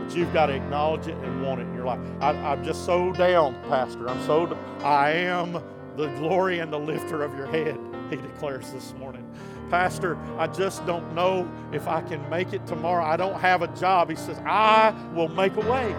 [0.08, 2.00] But you've got to acknowledge it and want it in your life.
[2.22, 4.10] I, am just so down, Pastor.
[4.10, 5.54] I'm so, I am
[5.96, 7.80] the glory and the lifter of your head,
[8.10, 9.26] He declares this morning.
[9.70, 13.04] Pastor, I just don't know if I can make it tomorrow.
[13.04, 14.10] I don't have a job.
[14.10, 15.94] He says, I will make a way.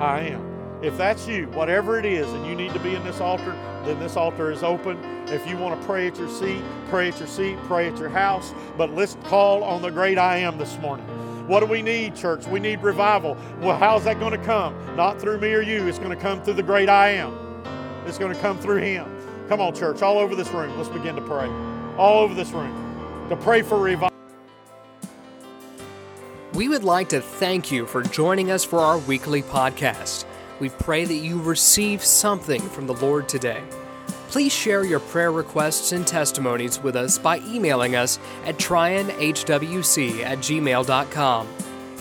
[0.00, 0.48] I am.
[0.82, 3.52] If that's you, whatever it is, and you need to be in this altar,
[3.84, 4.96] then this altar is open.
[5.28, 8.08] If you want to pray at your seat, pray at your seat, pray at your
[8.08, 8.54] house.
[8.76, 11.06] But let's call on the great I am this morning.
[11.48, 12.46] What do we need, church?
[12.46, 13.36] We need revival.
[13.60, 14.74] Well, how's that going to come?
[14.96, 15.86] Not through me or you.
[15.86, 17.36] It's going to come through the great I am.
[18.06, 19.10] It's going to come through Him.
[19.48, 20.76] Come on, church, all over this room.
[20.76, 21.48] Let's begin to pray.
[21.96, 22.87] All over this room.
[23.28, 24.16] To pray for revival.
[26.54, 30.24] We would like to thank you for joining us for our weekly podcast.
[30.60, 33.62] We pray that you receive something from the Lord today.
[34.28, 40.38] Please share your prayer requests and testimonies with us by emailing us at trionhwc at
[40.38, 41.48] gmail.com.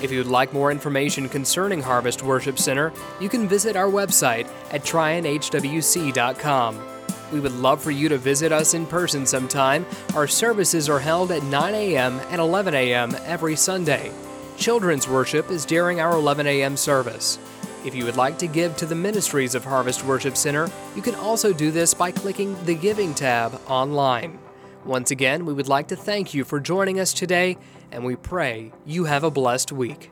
[0.01, 4.47] If you would like more information concerning Harvest Worship Center, you can visit our website
[4.71, 6.96] at trionhwc.com.
[7.32, 9.86] We would love for you to visit us in person sometime.
[10.15, 12.19] Our services are held at 9 a.m.
[12.30, 13.15] and 11 a.m.
[13.25, 14.11] every Sunday.
[14.57, 16.78] Children's worship is during our 11 a.m.
[16.78, 17.38] service.
[17.86, 21.15] If you would like to give to the ministries of Harvest Worship Center, you can
[21.15, 24.39] also do this by clicking the Giving tab online.
[24.84, 27.57] Once again, we would like to thank you for joining us today,
[27.91, 30.11] and we pray you have a blessed week.